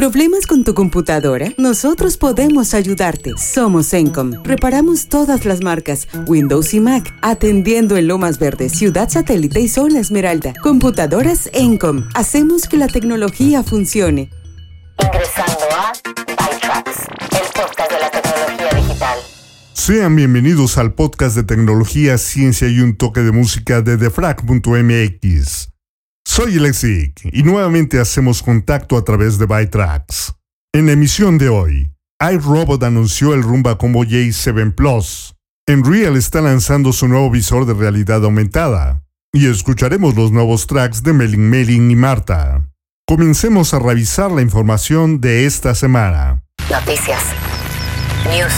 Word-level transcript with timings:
¿Problemas 0.00 0.46
con 0.46 0.64
tu 0.64 0.72
computadora? 0.72 1.52
Nosotros 1.58 2.16
podemos 2.16 2.72
ayudarte. 2.72 3.34
Somos 3.36 3.92
Encom. 3.92 4.32
Reparamos 4.44 5.10
todas 5.10 5.44
las 5.44 5.60
marcas, 5.60 6.08
Windows 6.26 6.72
y 6.72 6.80
Mac, 6.80 7.14
atendiendo 7.20 7.98
en 7.98 8.08
Lomas 8.08 8.38
Verdes, 8.38 8.72
Ciudad 8.72 9.10
Satélite 9.10 9.60
y 9.60 9.68
Zona 9.68 10.00
Esmeralda. 10.00 10.54
Computadoras 10.62 11.50
Encom. 11.52 12.08
Hacemos 12.14 12.66
que 12.66 12.78
la 12.78 12.88
tecnología 12.88 13.62
funcione. 13.62 14.30
Ingresando 15.04 15.64
a 15.76 15.92
ByTrax, 15.92 17.00
el 17.32 17.52
podcast 17.52 17.92
de 17.92 18.00
la 18.00 18.10
tecnología 18.10 18.80
digital. 18.80 19.18
Sean 19.74 20.16
bienvenidos 20.16 20.78
al 20.78 20.94
podcast 20.94 21.36
de 21.36 21.42
tecnología, 21.42 22.16
ciencia 22.16 22.68
y 22.68 22.80
un 22.80 22.96
toque 22.96 23.20
de 23.20 23.32
música 23.32 23.82
de 23.82 23.98
defrag.mx. 23.98 25.70
Soy 26.24 26.58
Lexic 26.58 27.20
y 27.32 27.42
nuevamente 27.42 27.98
hacemos 27.98 28.42
contacto 28.42 28.96
a 28.96 29.04
través 29.04 29.38
de 29.38 29.46
ByTrax. 29.46 30.34
En 30.72 30.86
la 30.86 30.92
emisión 30.92 31.38
de 31.38 31.48
hoy, 31.48 31.90
iRobot 32.20 32.82
anunció 32.82 33.34
el 33.34 33.42
Rumba 33.42 33.78
Combo 33.78 34.04
J7 34.04 34.74
Plus. 34.74 35.34
Enreal 35.66 36.16
está 36.16 36.40
lanzando 36.40 36.92
su 36.92 37.08
nuevo 37.08 37.30
visor 37.30 37.66
de 37.66 37.74
realidad 37.74 38.24
aumentada. 38.24 39.02
Y 39.32 39.46
escucharemos 39.48 40.16
los 40.16 40.32
nuevos 40.32 40.66
tracks 40.66 41.02
de 41.02 41.12
Melin 41.12 41.48
Melin 41.48 41.90
y 41.90 41.96
Marta. 41.96 42.68
Comencemos 43.06 43.74
a 43.74 43.78
revisar 43.78 44.30
la 44.30 44.42
información 44.42 45.20
de 45.20 45.46
esta 45.46 45.74
semana. 45.74 46.42
Noticias. 46.70 47.22
News. 48.28 48.52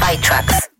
ByTrax. 0.00 0.73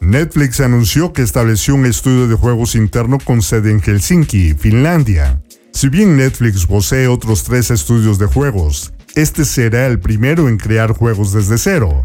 Netflix 0.00 0.60
anunció 0.60 1.12
que 1.12 1.22
estableció 1.22 1.74
un 1.74 1.84
estudio 1.84 2.28
de 2.28 2.36
juegos 2.36 2.74
interno 2.74 3.18
con 3.18 3.42
sede 3.42 3.70
en 3.70 3.80
Helsinki, 3.80 4.54
Finlandia. 4.54 5.42
Si 5.72 5.88
bien 5.88 6.16
Netflix 6.16 6.66
posee 6.66 7.08
otros 7.08 7.44
tres 7.44 7.70
estudios 7.70 8.18
de 8.18 8.26
juegos, 8.26 8.92
este 9.16 9.44
será 9.44 9.86
el 9.86 9.98
primero 9.98 10.48
en 10.48 10.56
crear 10.56 10.92
juegos 10.92 11.32
desde 11.32 11.58
cero. 11.58 12.04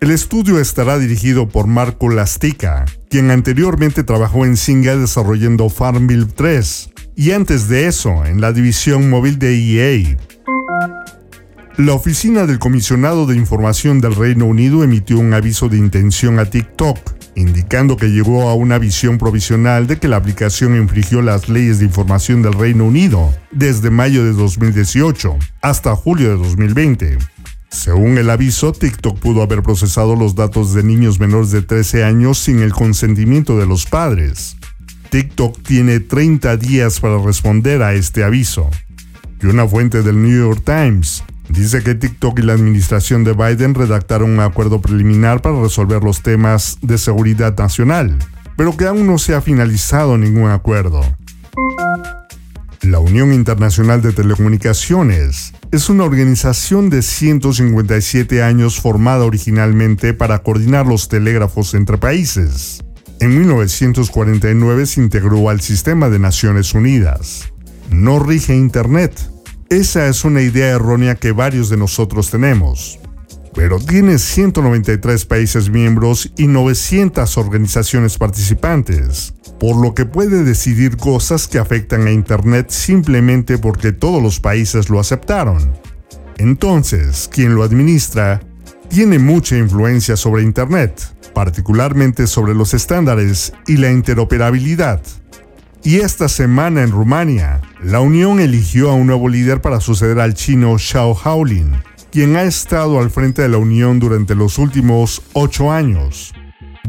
El 0.00 0.10
estudio 0.10 0.58
estará 0.58 0.98
dirigido 0.98 1.48
por 1.48 1.66
Marco 1.66 2.08
Lastica, 2.08 2.84
quien 3.08 3.30
anteriormente 3.30 4.02
trabajó 4.02 4.44
en 4.44 4.56
Singa 4.56 4.96
desarrollando 4.96 5.68
Farmville 5.68 6.26
3, 6.26 6.90
y 7.16 7.30
antes 7.32 7.68
de 7.68 7.86
eso 7.86 8.24
en 8.24 8.40
la 8.40 8.52
división 8.52 9.08
móvil 9.08 9.38
de 9.38 9.54
EA. 9.54 10.16
La 11.78 11.92
Oficina 11.92 12.46
del 12.46 12.58
Comisionado 12.58 13.26
de 13.26 13.36
Información 13.36 14.00
del 14.00 14.14
Reino 14.14 14.46
Unido 14.46 14.82
emitió 14.82 15.18
un 15.18 15.34
aviso 15.34 15.68
de 15.68 15.76
intención 15.76 16.38
a 16.38 16.46
TikTok, 16.46 17.15
indicando 17.36 17.96
que 17.96 18.08
llegó 18.08 18.48
a 18.48 18.54
una 18.54 18.78
visión 18.78 19.18
provisional 19.18 19.86
de 19.86 19.98
que 19.98 20.08
la 20.08 20.16
aplicación 20.16 20.76
infringió 20.76 21.22
las 21.22 21.48
leyes 21.48 21.78
de 21.78 21.84
información 21.84 22.42
del 22.42 22.54
Reino 22.54 22.84
Unido 22.84 23.32
desde 23.52 23.90
mayo 23.90 24.24
de 24.24 24.32
2018 24.32 25.36
hasta 25.60 25.94
julio 25.94 26.30
de 26.30 26.36
2020. 26.36 27.18
Según 27.70 28.16
el 28.16 28.30
aviso, 28.30 28.72
TikTok 28.72 29.18
pudo 29.18 29.42
haber 29.42 29.62
procesado 29.62 30.16
los 30.16 30.34
datos 30.34 30.72
de 30.72 30.82
niños 30.82 31.20
menores 31.20 31.50
de 31.50 31.62
13 31.62 32.04
años 32.04 32.38
sin 32.38 32.60
el 32.60 32.72
consentimiento 32.72 33.58
de 33.58 33.66
los 33.66 33.84
padres. 33.84 34.56
TikTok 35.10 35.62
tiene 35.62 36.00
30 36.00 36.56
días 36.56 37.00
para 37.00 37.18
responder 37.18 37.82
a 37.82 37.92
este 37.94 38.24
aviso. 38.24 38.70
Y 39.42 39.46
una 39.46 39.68
fuente 39.68 40.02
del 40.02 40.22
New 40.22 40.36
York 40.36 40.62
Times 40.64 41.22
Dice 41.48 41.82
que 41.82 41.94
TikTok 41.94 42.40
y 42.40 42.42
la 42.42 42.54
administración 42.54 43.24
de 43.24 43.32
Biden 43.32 43.74
redactaron 43.74 44.30
un 44.30 44.40
acuerdo 44.40 44.80
preliminar 44.80 45.42
para 45.42 45.60
resolver 45.60 46.02
los 46.02 46.22
temas 46.22 46.78
de 46.82 46.98
seguridad 46.98 47.56
nacional, 47.56 48.18
pero 48.56 48.76
que 48.76 48.86
aún 48.86 49.06
no 49.06 49.18
se 49.18 49.34
ha 49.34 49.40
finalizado 49.40 50.18
ningún 50.18 50.50
acuerdo. 50.50 51.02
La 52.82 52.98
Unión 53.00 53.32
Internacional 53.32 54.02
de 54.02 54.12
Telecomunicaciones 54.12 55.54
es 55.72 55.88
una 55.88 56.04
organización 56.04 56.88
de 56.90 57.02
157 57.02 58.42
años 58.42 58.80
formada 58.80 59.24
originalmente 59.24 60.14
para 60.14 60.38
coordinar 60.40 60.86
los 60.86 61.08
telégrafos 61.08 61.74
entre 61.74 61.98
países. 61.98 62.84
En 63.18 63.36
1949 63.38 64.86
se 64.86 65.00
integró 65.00 65.48
al 65.48 65.60
Sistema 65.62 66.10
de 66.10 66.18
Naciones 66.18 66.74
Unidas. 66.74 67.52
No 67.90 68.18
rige 68.18 68.54
Internet, 68.54 69.30
esa 69.68 70.06
es 70.06 70.24
una 70.24 70.42
idea 70.42 70.68
errónea 70.68 71.16
que 71.16 71.32
varios 71.32 71.68
de 71.68 71.76
nosotros 71.76 72.30
tenemos. 72.30 72.98
Pero 73.54 73.80
tiene 73.80 74.18
193 74.18 75.24
países 75.24 75.70
miembros 75.70 76.30
y 76.36 76.46
900 76.46 77.36
organizaciones 77.38 78.18
participantes, 78.18 79.34
por 79.58 79.76
lo 79.76 79.94
que 79.94 80.04
puede 80.04 80.44
decidir 80.44 80.96
cosas 80.96 81.48
que 81.48 81.58
afectan 81.58 82.06
a 82.06 82.12
Internet 82.12 82.70
simplemente 82.70 83.58
porque 83.58 83.92
todos 83.92 84.22
los 84.22 84.40
países 84.40 84.90
lo 84.90 85.00
aceptaron. 85.00 85.72
Entonces, 86.38 87.28
quien 87.32 87.54
lo 87.54 87.62
administra 87.62 88.40
tiene 88.88 89.18
mucha 89.18 89.56
influencia 89.56 90.16
sobre 90.16 90.42
Internet, 90.42 91.00
particularmente 91.34 92.26
sobre 92.26 92.54
los 92.54 92.74
estándares 92.74 93.52
y 93.66 93.78
la 93.78 93.90
interoperabilidad. 93.90 95.00
Y 95.82 95.96
esta 95.96 96.28
semana 96.28 96.82
en 96.82 96.90
Rumania, 96.90 97.60
la 97.82 98.00
Unión 98.00 98.40
eligió 98.40 98.90
a 98.90 98.94
un 98.94 99.06
nuevo 99.06 99.28
líder 99.28 99.60
para 99.60 99.80
suceder 99.80 100.18
al 100.18 100.34
chino 100.34 100.78
Xiao 100.78 101.14
Haolin, 101.14 101.72
quien 102.10 102.36
ha 102.36 102.42
estado 102.42 102.98
al 102.98 103.10
frente 103.10 103.42
de 103.42 103.48
la 103.48 103.58
Unión 103.58 103.98
durante 103.98 104.34
los 104.34 104.58
últimos 104.58 105.22
ocho 105.34 105.70
años. 105.70 106.32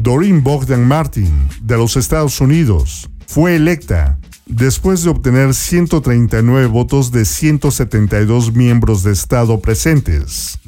Doreen 0.00 0.42
Bogdan 0.42 0.86
Martin, 0.86 1.48
de 1.60 1.76
los 1.76 1.96
Estados 1.96 2.40
Unidos, 2.40 3.10
fue 3.26 3.56
electa 3.56 4.18
después 4.46 5.02
de 5.02 5.10
obtener 5.10 5.52
139 5.52 6.66
votos 6.66 7.12
de 7.12 7.24
172 7.24 8.54
miembros 8.54 9.02
de 9.02 9.12
Estado 9.12 9.60
presentes. 9.60 10.58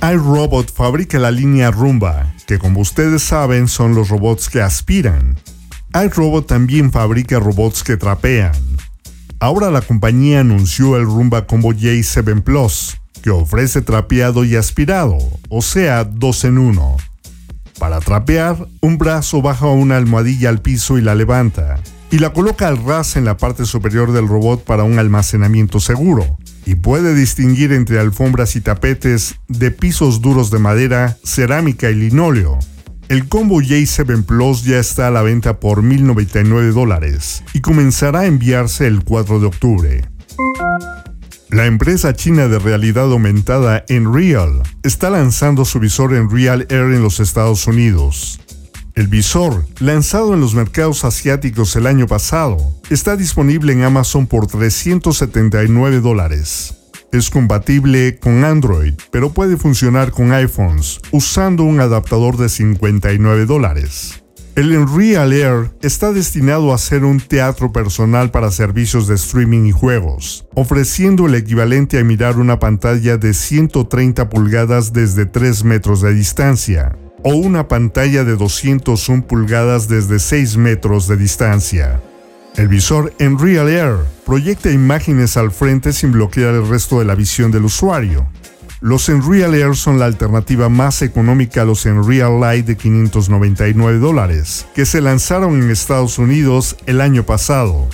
iRobot 0.00 0.72
fabrica 0.72 1.18
la 1.18 1.30
línea 1.30 1.70
Rumba, 1.70 2.32
que 2.46 2.58
como 2.58 2.80
ustedes 2.80 3.22
saben 3.22 3.66
son 3.66 3.94
los 3.94 4.08
robots 4.08 4.48
que 4.48 4.62
aspiran, 4.62 5.36
iRobot 5.94 6.46
también 6.46 6.92
fabrica 6.92 7.38
robots 7.40 7.82
que 7.82 7.96
trapean. 7.96 8.52
Ahora 9.40 9.70
la 9.70 9.80
compañía 9.80 10.40
anunció 10.40 10.96
el 10.96 11.04
Rumba 11.04 11.46
Combo 11.46 11.72
J7 11.72 12.42
Plus, 12.42 12.98
que 13.22 13.30
ofrece 13.30 13.82
trapeado 13.82 14.44
y 14.44 14.54
aspirado, 14.56 15.18
o 15.48 15.62
sea, 15.62 16.04
dos 16.04 16.44
en 16.44 16.58
uno. 16.58 16.96
Para 17.78 18.00
trapear, 18.00 18.68
un 18.82 18.98
brazo 18.98 19.42
baja 19.42 19.66
una 19.66 19.96
almohadilla 19.96 20.50
al 20.50 20.60
piso 20.60 20.98
y 20.98 21.00
la 21.00 21.14
levanta, 21.14 21.80
y 22.10 22.18
la 22.18 22.32
coloca 22.32 22.68
al 22.68 22.84
ras 22.84 23.16
en 23.16 23.24
la 23.24 23.36
parte 23.36 23.64
superior 23.64 24.12
del 24.12 24.28
robot 24.28 24.62
para 24.64 24.84
un 24.84 24.98
almacenamiento 24.98 25.80
seguro, 25.80 26.36
y 26.66 26.74
puede 26.74 27.14
distinguir 27.14 27.72
entre 27.72 27.98
alfombras 27.98 28.54
y 28.56 28.60
tapetes 28.60 29.36
de 29.48 29.70
pisos 29.70 30.20
duros 30.20 30.50
de 30.50 30.58
madera, 30.58 31.16
cerámica 31.24 31.90
y 31.90 31.94
linóleo, 31.94 32.58
el 33.10 33.28
combo 33.28 33.60
J7 33.60 34.24
Plus 34.24 34.62
ya 34.62 34.78
está 34.78 35.08
a 35.08 35.10
la 35.10 35.22
venta 35.22 35.58
por 35.58 35.82
1.099 35.82 36.72
dólares 36.72 37.42
y 37.52 37.60
comenzará 37.60 38.20
a 38.20 38.26
enviarse 38.26 38.86
el 38.86 39.02
4 39.02 39.40
de 39.40 39.46
octubre. 39.46 40.04
La 41.48 41.66
empresa 41.66 42.14
china 42.14 42.46
de 42.46 42.60
realidad 42.60 43.10
aumentada 43.10 43.84
Enreal 43.88 44.62
está 44.84 45.10
lanzando 45.10 45.64
su 45.64 45.80
visor 45.80 46.14
Enreal 46.14 46.68
Air 46.70 46.92
en 46.92 47.02
los 47.02 47.18
Estados 47.18 47.66
Unidos. 47.66 48.38
El 48.94 49.08
visor, 49.08 49.66
lanzado 49.80 50.34
en 50.34 50.40
los 50.40 50.54
mercados 50.54 51.04
asiáticos 51.04 51.74
el 51.74 51.88
año 51.88 52.06
pasado, 52.06 52.58
está 52.90 53.16
disponible 53.16 53.72
en 53.72 53.82
Amazon 53.82 54.28
por 54.28 54.46
379 54.46 55.98
dólares. 55.98 56.79
Es 57.12 57.28
compatible 57.28 58.18
con 58.20 58.44
Android, 58.44 58.94
pero 59.10 59.32
puede 59.32 59.56
funcionar 59.56 60.12
con 60.12 60.32
iPhones 60.32 61.00
usando 61.10 61.64
un 61.64 61.80
adaptador 61.80 62.36
de 62.36 62.48
59 62.48 63.46
dólares. 63.46 64.22
El 64.54 64.76
Unreal 64.76 65.32
Air 65.32 65.70
está 65.82 66.12
destinado 66.12 66.72
a 66.72 66.78
ser 66.78 67.04
un 67.04 67.18
teatro 67.18 67.72
personal 67.72 68.30
para 68.30 68.52
servicios 68.52 69.08
de 69.08 69.16
streaming 69.16 69.66
y 69.66 69.72
juegos, 69.72 70.46
ofreciendo 70.54 71.26
el 71.26 71.34
equivalente 71.34 71.98
a 71.98 72.04
mirar 72.04 72.38
una 72.38 72.60
pantalla 72.60 73.16
de 73.16 73.34
130 73.34 74.28
pulgadas 74.28 74.92
desde 74.92 75.26
3 75.26 75.64
metros 75.64 76.02
de 76.02 76.14
distancia, 76.14 76.96
o 77.24 77.34
una 77.34 77.66
pantalla 77.66 78.22
de 78.22 78.36
201 78.36 79.26
pulgadas 79.26 79.88
desde 79.88 80.20
6 80.20 80.56
metros 80.58 81.08
de 81.08 81.16
distancia. 81.16 82.00
El 82.56 82.68
visor 82.68 83.14
en 83.18 83.38
Real 83.38 83.68
Air 83.68 83.96
proyecta 84.26 84.70
imágenes 84.70 85.36
al 85.36 85.50
frente 85.50 85.92
sin 85.92 86.12
bloquear 86.12 86.54
el 86.54 86.68
resto 86.68 86.98
de 86.98 87.04
la 87.04 87.14
visión 87.14 87.50
del 87.50 87.64
usuario. 87.64 88.26
Los 88.80 89.08
Real 89.08 89.54
Air 89.54 89.76
son 89.76 89.98
la 89.98 90.06
alternativa 90.06 90.68
más 90.68 91.02
económica 91.02 91.62
a 91.62 91.64
los 91.64 91.84
Real 91.84 92.40
Light 92.40 92.66
de 92.66 92.76
599 92.76 93.98
dólares, 93.98 94.66
que 94.74 94.86
se 94.86 95.00
lanzaron 95.00 95.62
en 95.62 95.70
Estados 95.70 96.18
Unidos 96.18 96.76
el 96.86 97.00
año 97.00 97.24
pasado. 97.24 97.88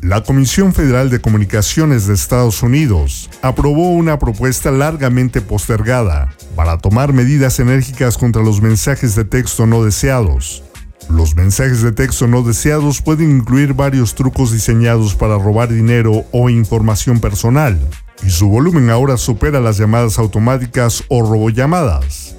La 0.00 0.22
Comisión 0.22 0.74
Federal 0.74 1.08
de 1.08 1.20
Comunicaciones 1.20 2.06
de 2.06 2.14
Estados 2.14 2.62
Unidos 2.62 3.30
aprobó 3.42 3.90
una 3.90 4.18
propuesta 4.18 4.70
largamente 4.70 5.40
postergada 5.40 6.34
para 6.54 6.78
tomar 6.78 7.12
medidas 7.12 7.58
enérgicas 7.58 8.18
contra 8.18 8.42
los 8.42 8.60
mensajes 8.60 9.14
de 9.14 9.24
texto 9.24 9.66
no 9.66 9.82
deseados, 9.82 10.62
Los 11.10 11.36
mensajes 11.36 11.82
de 11.82 11.92
texto 11.92 12.26
no 12.26 12.42
deseados 12.42 13.02
pueden 13.02 13.30
incluir 13.30 13.74
varios 13.74 14.14
trucos 14.14 14.52
diseñados 14.52 15.14
para 15.14 15.38
robar 15.38 15.68
dinero 15.68 16.24
o 16.32 16.50
información 16.50 17.20
personal, 17.20 17.78
y 18.22 18.30
su 18.30 18.48
volumen 18.48 18.90
ahora 18.90 19.16
supera 19.16 19.60
las 19.60 19.78
llamadas 19.78 20.18
automáticas 20.18 21.04
o 21.08 21.22
robollamadas. 21.22 22.36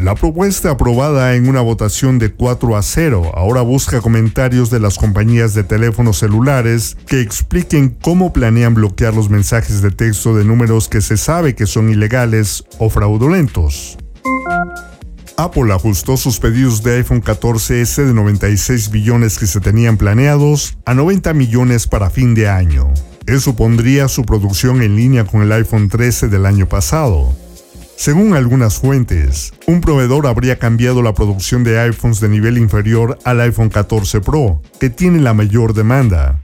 La 0.00 0.14
propuesta 0.14 0.72
aprobada 0.72 1.36
en 1.36 1.48
una 1.48 1.62
votación 1.62 2.18
de 2.18 2.30
4 2.30 2.76
a 2.76 2.82
0 2.82 3.32
ahora 3.34 3.62
busca 3.62 4.02
comentarios 4.02 4.68
de 4.68 4.78
las 4.78 4.98
compañías 4.98 5.54
de 5.54 5.64
teléfonos 5.64 6.18
celulares 6.18 6.98
que 7.06 7.22
expliquen 7.22 7.96
cómo 8.02 8.30
planean 8.30 8.74
bloquear 8.74 9.14
los 9.14 9.30
mensajes 9.30 9.80
de 9.80 9.90
texto 9.90 10.36
de 10.36 10.44
números 10.44 10.90
que 10.90 11.00
se 11.00 11.16
sabe 11.16 11.54
que 11.54 11.64
son 11.64 11.88
ilegales 11.88 12.64
o 12.78 12.90
fraudulentos. 12.90 13.96
Apple 15.38 15.70
ajustó 15.72 16.16
sus 16.16 16.40
pedidos 16.40 16.82
de 16.82 16.96
iPhone 16.96 17.22
14S 17.22 18.06
de 18.06 18.14
96 18.14 18.90
billones 18.90 19.38
que 19.38 19.46
se 19.46 19.60
tenían 19.60 19.98
planeados 19.98 20.78
a 20.86 20.94
90 20.94 21.34
millones 21.34 21.86
para 21.86 22.08
fin 22.08 22.34
de 22.34 22.48
año. 22.48 22.92
Eso 23.26 23.54
pondría 23.54 24.08
su 24.08 24.24
producción 24.24 24.80
en 24.80 24.96
línea 24.96 25.24
con 25.24 25.42
el 25.42 25.52
iPhone 25.52 25.90
13 25.90 26.28
del 26.28 26.46
año 26.46 26.66
pasado. 26.68 27.36
Según 27.96 28.34
algunas 28.34 28.76
fuentes, 28.76 29.52
un 29.66 29.82
proveedor 29.82 30.26
habría 30.26 30.58
cambiado 30.58 31.02
la 31.02 31.14
producción 31.14 31.64
de 31.64 31.80
iPhones 31.80 32.20
de 32.20 32.28
nivel 32.28 32.56
inferior 32.56 33.18
al 33.24 33.40
iPhone 33.40 33.68
14 33.68 34.20
Pro, 34.20 34.62
que 34.80 34.88
tiene 34.88 35.20
la 35.20 35.34
mayor 35.34 35.74
demanda. 35.74 36.42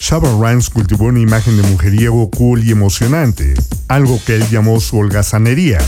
Shabba 0.00 0.30
Rhimes 0.32 0.70
cultivó 0.70 1.06
una 1.06 1.20
imagen 1.20 1.56
de 1.56 1.62
mujeriego 1.68 2.30
cool 2.30 2.64
y 2.64 2.72
emocionante, 2.72 3.54
algo 3.88 4.20
que 4.26 4.36
él 4.36 4.48
llamó 4.50 4.80
su 4.80 4.98
holgazanería. 4.98 5.80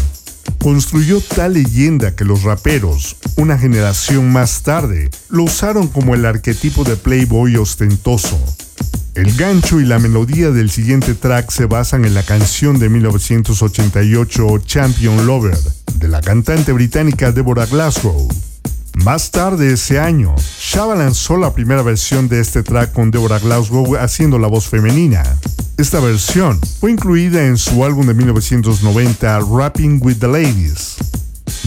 Construyó 0.59 1.21
tal 1.21 1.55
leyenda 1.55 2.15
que 2.15 2.25
los 2.25 2.43
raperos, 2.43 3.17
una 3.37 3.59
generación 3.59 4.31
más 4.31 4.63
tarde, 4.63 5.11
lo 5.29 5.45
usaron 5.45 5.89
como 5.89 6.15
el 6.15 6.27
arquetipo 6.27 6.85
de 6.85 6.97
playboy 6.97 7.57
ostentoso, 7.57 8.39
el 9.15 9.35
gancho 9.35 9.81
y 9.81 9.85
la 9.85 9.99
melodía 9.99 10.51
del 10.51 10.71
siguiente 10.71 11.15
track 11.15 11.51
se 11.51 11.67
basan 11.67 12.05
en 12.05 12.15
la 12.15 12.23
canción 12.23 12.79
de 12.79 12.89
1988 12.89 14.59
Champion 14.65 15.27
Lover, 15.27 15.59
de 15.97 16.09
la 16.09 16.21
cantante 16.21 16.73
británica 16.73 17.33
Deborah 17.33 17.67
Glasgow. 17.67 18.29
Más 18.95 19.31
tarde 19.31 19.73
ese 19.73 19.99
año, 19.99 20.35
Shaba 20.61 20.95
lanzó 20.95 21.37
la 21.37 21.55
primera 21.55 21.83
versión 21.83 22.29
de 22.29 22.41
este 22.41 22.63
track 22.63 22.93
con 22.93 23.11
Deborah 23.11 23.39
Glasgow 23.39 23.97
haciendo 23.97 24.39
la 24.39 24.49
voz 24.49 24.69
femenina. 24.69 25.23
Esta 25.79 26.01
versión 26.01 26.61
fue 26.81 26.91
incluida 26.91 27.47
en 27.47 27.57
su 27.57 27.85
álbum 27.85 28.07
de 28.07 28.15
1990 28.15 29.41
Rapping 29.41 30.01
with 30.03 30.17
the 30.19 30.29
Ladies. 30.29 30.97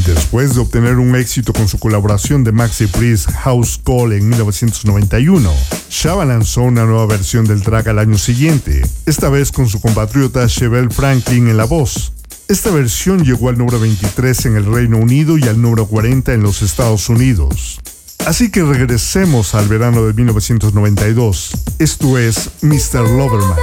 Después 0.06 0.54
de 0.54 0.62
obtener 0.62 0.98
un 0.98 1.16
éxito 1.16 1.54
con 1.54 1.68
su 1.68 1.80
colaboración 1.80 2.44
de 2.44 2.52
Maxi 2.52 2.88
Priest 2.88 3.30
House 3.32 3.80
Call 3.84 4.14
en 4.14 4.30
1991, 4.30 5.52
Shaba 5.90 6.26
lanzó 6.26 6.62
una 6.62 6.86
nueva 6.86 7.06
versión 7.06 7.46
del 7.46 7.62
track 7.62 7.88
al 7.88 8.00
año 8.00 8.18
siguiente, 8.18 8.82
esta 9.06 9.30
vez 9.30 9.52
con 9.52 9.68
su 9.68 9.82
compatriota 9.82 10.48
Chevelle 10.48 10.90
Franklin 10.90 11.48
en 11.48 11.58
la 11.58 11.66
voz. 11.66 12.13
Esta 12.48 12.72
versión 12.72 13.24
llegó 13.24 13.50
al 13.50 13.58
número 13.58 13.80
23 13.80 14.46
en 14.46 14.56
el 14.58 14.66
Reino 14.66 14.98
Unido 14.98 15.38
y 15.38 15.44
al 15.44 15.62
número 15.62 15.88
40 15.88 16.34
en 16.34 16.44
los 16.44 16.62
Estados 16.62 17.10
Unidos. 17.10 17.80
Así 18.26 18.52
que 18.52 18.64
regresemos 18.64 19.56
al 19.56 19.68
verano 19.68 20.06
de 20.06 20.14
1992. 20.14 21.52
Esto 21.80 22.18
es 22.18 22.50
Mr. 22.62 23.10
Loverman. 23.10 23.58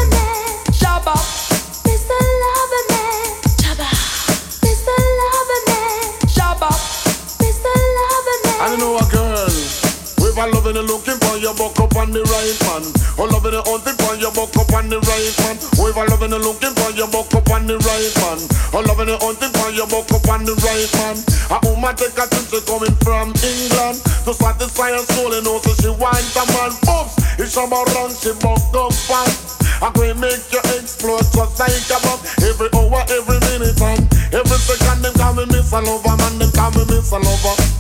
loving 10.71 10.77
and 10.77 10.89
looking 10.89 11.19
for 11.19 11.37
your 11.39 11.55
buck 11.55 11.79
up 11.81 11.97
on 11.97 12.13
the 12.13 12.23
right 12.23 12.83
man. 12.83 13.00
Oh, 13.21 13.29
loving 13.29 13.53
and 13.53 13.61
hunting 13.69 14.01
for 14.01 14.17
your 14.17 14.33
buck 14.33 14.57
up 14.57 14.73
on 14.73 14.89
the 14.89 14.97
right 14.97 15.35
man. 15.45 15.61
Oh, 15.77 15.93
if 15.93 15.97
I 16.01 16.09
loving 16.09 16.33
and 16.33 16.41
looking 16.41 16.73
for 16.73 16.89
your 16.97 17.05
buck 17.13 17.29
up 17.37 17.53
on 17.53 17.69
the 17.69 17.77
right 17.85 18.15
man. 18.17 18.41
Oh, 18.73 18.81
loving 18.81 19.13
and 19.13 19.21
hunting 19.21 19.53
for 19.61 19.69
your 19.77 19.85
buck 19.93 20.09
up 20.09 20.25
on 20.33 20.49
the 20.49 20.57
right 20.65 20.89
man. 20.97 21.21
A 21.53 21.61
woman 21.69 21.93
take 22.01 22.17
a 22.17 22.25
trip, 22.25 22.49
she 22.49 22.65
coming 22.65 22.97
from 23.05 23.37
England 23.45 24.01
to 24.25 24.33
satisfy 24.33 24.97
her 24.97 25.05
soul 25.13 25.37
and 25.37 25.45
also 25.45 25.69
she 25.85 25.93
wants 26.01 26.33
a 26.33 26.49
man. 26.49 26.73
Oops, 26.89 27.13
it's 27.37 27.61
about 27.61 27.93
run, 27.93 28.09
she 28.09 28.33
buck 28.41 28.73
up 28.73 28.97
fast. 29.05 29.61
Going 30.01 30.15
to 30.15 30.21
make 30.21 30.53
you 30.53 30.61
explode 30.81 31.21
just 31.21 31.61
like 31.61 31.91
a 31.93 32.01
bomb 32.01 32.21
Every 32.41 32.69
hour, 32.73 33.05
every 33.11 33.41
minute 33.53 33.81
and 33.83 34.01
every 34.33 34.57
second 34.57 35.03
Them 35.03 35.13
call 35.15 35.35
me 35.35 35.45
Miss 35.47 35.73
Lover, 35.73 36.17
man, 36.17 36.39
them 36.39 36.51
call 36.53 36.71
me 36.73 36.85
Miss 36.89 37.13
Lover 37.13 37.80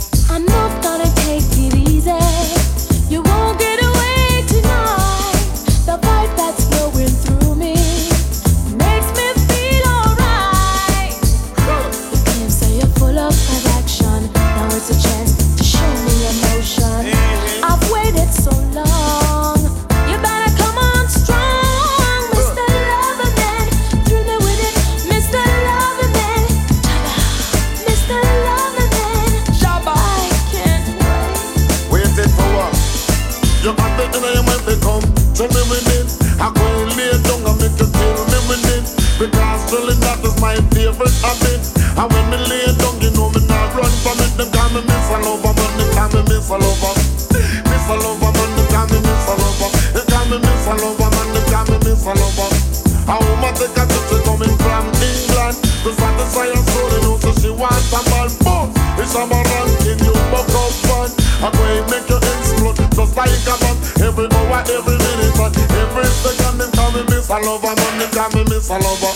it's 59.00 59.14
a 59.14 59.26
man 59.26 59.44
ranking 59.48 59.98
you 60.04 60.12
buck 60.28 60.48
up 60.52 60.72
fun 60.84 61.10
I 61.40 61.48
go 61.48 61.62
and 61.64 61.88
make 61.88 62.08
you 62.08 62.20
explode 62.20 62.76
just 62.92 63.16
like 63.16 63.48
a 63.48 63.54
bomb 63.56 63.78
Every 64.04 64.28
hour, 64.28 64.60
every 64.68 64.96
minute, 65.00 65.40
and 65.40 65.56
every 65.56 66.04
second 66.04 66.58
Them 66.60 66.70
call 66.72 66.92
me 66.92 67.02
Miss 67.08 67.30
a 67.30 67.38
Lover, 67.40 67.72
man, 67.72 67.94
them 67.96 68.10
call 68.12 68.28
me 68.36 68.44
Miss 68.44 68.68
a 68.68 68.76
Lover 68.76 69.12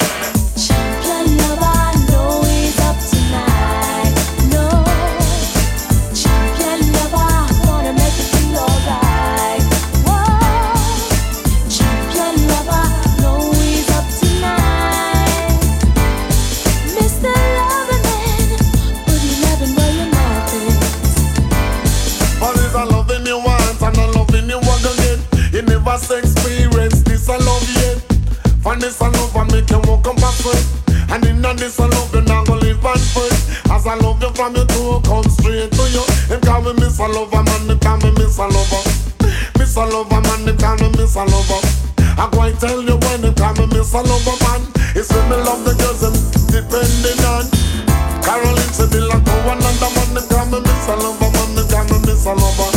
Champion 0.57 1.37
lover, 1.37 1.93
know 2.09 2.43
he's 2.49 2.81
up 2.81 2.97
For 28.75 28.81
this 28.81 29.01
a 29.01 29.05
love 29.07 29.37
I 29.37 29.45
make 29.55 29.71
you 29.71 29.79
walk 29.87 30.03
a 30.03 30.19
sweat 30.35 30.67
And 31.15 31.25
in 31.27 31.45
a 31.47 31.55
this 31.55 31.79
a 31.79 31.87
love 31.87 32.13
you 32.13 32.23
not 32.23 32.45
gonna 32.49 32.59
live 32.59 32.83
and 32.83 33.07
fret 33.15 33.71
As 33.71 33.87
I 33.87 33.95
love 34.03 34.21
you 34.21 34.31
from 34.35 34.57
your 34.57 34.67
toe 34.67 34.99
come 35.07 35.23
straight 35.31 35.71
to 35.71 35.85
you. 35.95 36.03
Them 36.27 36.41
call 36.43 36.61
me 36.63 36.73
Miss 36.83 36.99
a 36.99 37.07
Lover 37.07 37.39
man, 37.39 37.69
them 37.71 37.79
call 37.79 37.99
me 38.03 38.11
Miss 38.19 38.35
a 38.37 38.51
Lover. 38.51 38.83
Miss 39.63 39.77
a 39.77 39.87
Lover 39.87 40.19
man, 40.27 40.45
them 40.45 40.59
call 40.59 40.75
me 40.83 40.91
Miss 40.99 41.15
a 41.15 41.23
Lover. 41.23 41.63
I 42.19 42.27
go 42.35 42.43
and 42.43 42.59
tell 42.59 42.83
you 42.83 42.99
when 42.99 43.23
them 43.23 43.35
call 43.39 43.55
me 43.55 43.67
Miss 43.71 43.95
a 43.95 44.03
Lover 44.03 44.37
man. 44.43 44.67
It's 44.99 45.07
when 45.07 45.23
me 45.31 45.39
love 45.39 45.63
the 45.63 45.79
girls 45.79 46.03
them 46.03 46.19
depending 46.51 47.23
on. 47.31 47.47
Caroline 48.27 48.75
said 48.75 48.91
they 48.91 48.99
like 48.99 49.23
one 49.47 49.55
another 49.55 49.91
man 49.95 50.19
Them 50.19 50.27
call 50.27 50.47
me 50.51 50.59
Miss 50.59 50.89
a 50.91 50.97
Lover 50.99 51.31
man, 51.31 51.55
them 51.55 51.69
call 51.71 51.85
me 51.95 51.99
Miss 52.11 52.27
a 52.27 52.35
Lover 52.35 52.74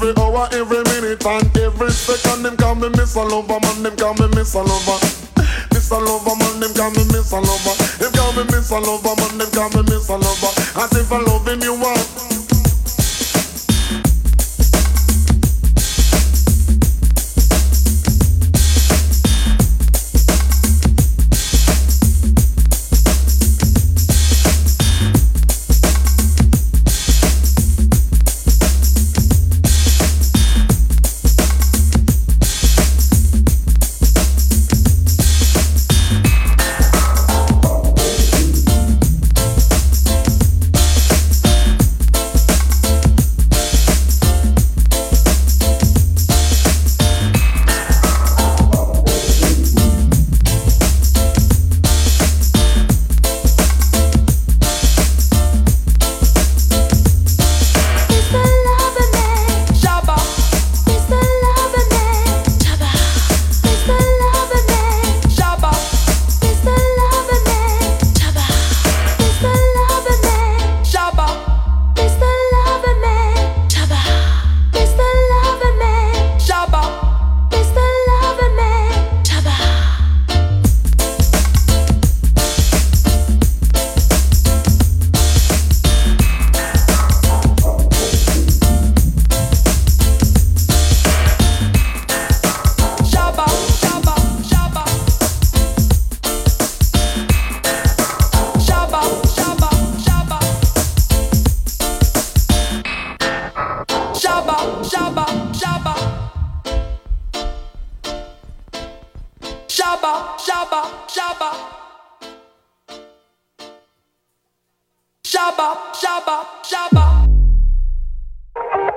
every 0.00 0.22
hour, 0.22 0.48
every 0.52 0.82
minute, 0.84 1.24
and 1.26 1.58
every 1.58 1.90
second. 1.90 2.42
Them 2.42 2.56
call 2.56 2.74
me 2.74 2.88
Miss 2.90 3.16
Lover, 3.16 3.60
man. 3.60 3.82
Them 3.82 3.96
call 3.96 4.14
me 4.14 4.28
Miss 4.34 4.54
Lover. 4.54 4.98
Miss 5.72 5.90
Lover, 5.90 6.36
man. 6.36 6.60
Them 6.60 6.72
call 6.74 6.90
me 6.90 7.04
Miss 7.12 7.32
Lover. 7.32 7.74
Them 7.98 8.12
call 8.12 8.32
me 8.32 8.44
Miss 8.44 8.70
Lover, 8.70 9.14
man. 9.20 9.38
Them 9.38 9.50
call 9.50 9.68
me 9.70 9.82
Miss 9.90 10.08
Lover. 10.08 10.52
As 10.80 10.92
if 10.96 11.12
I 11.12 11.20
loving 11.20 11.62
you 11.62 11.74
want. 11.74 12.49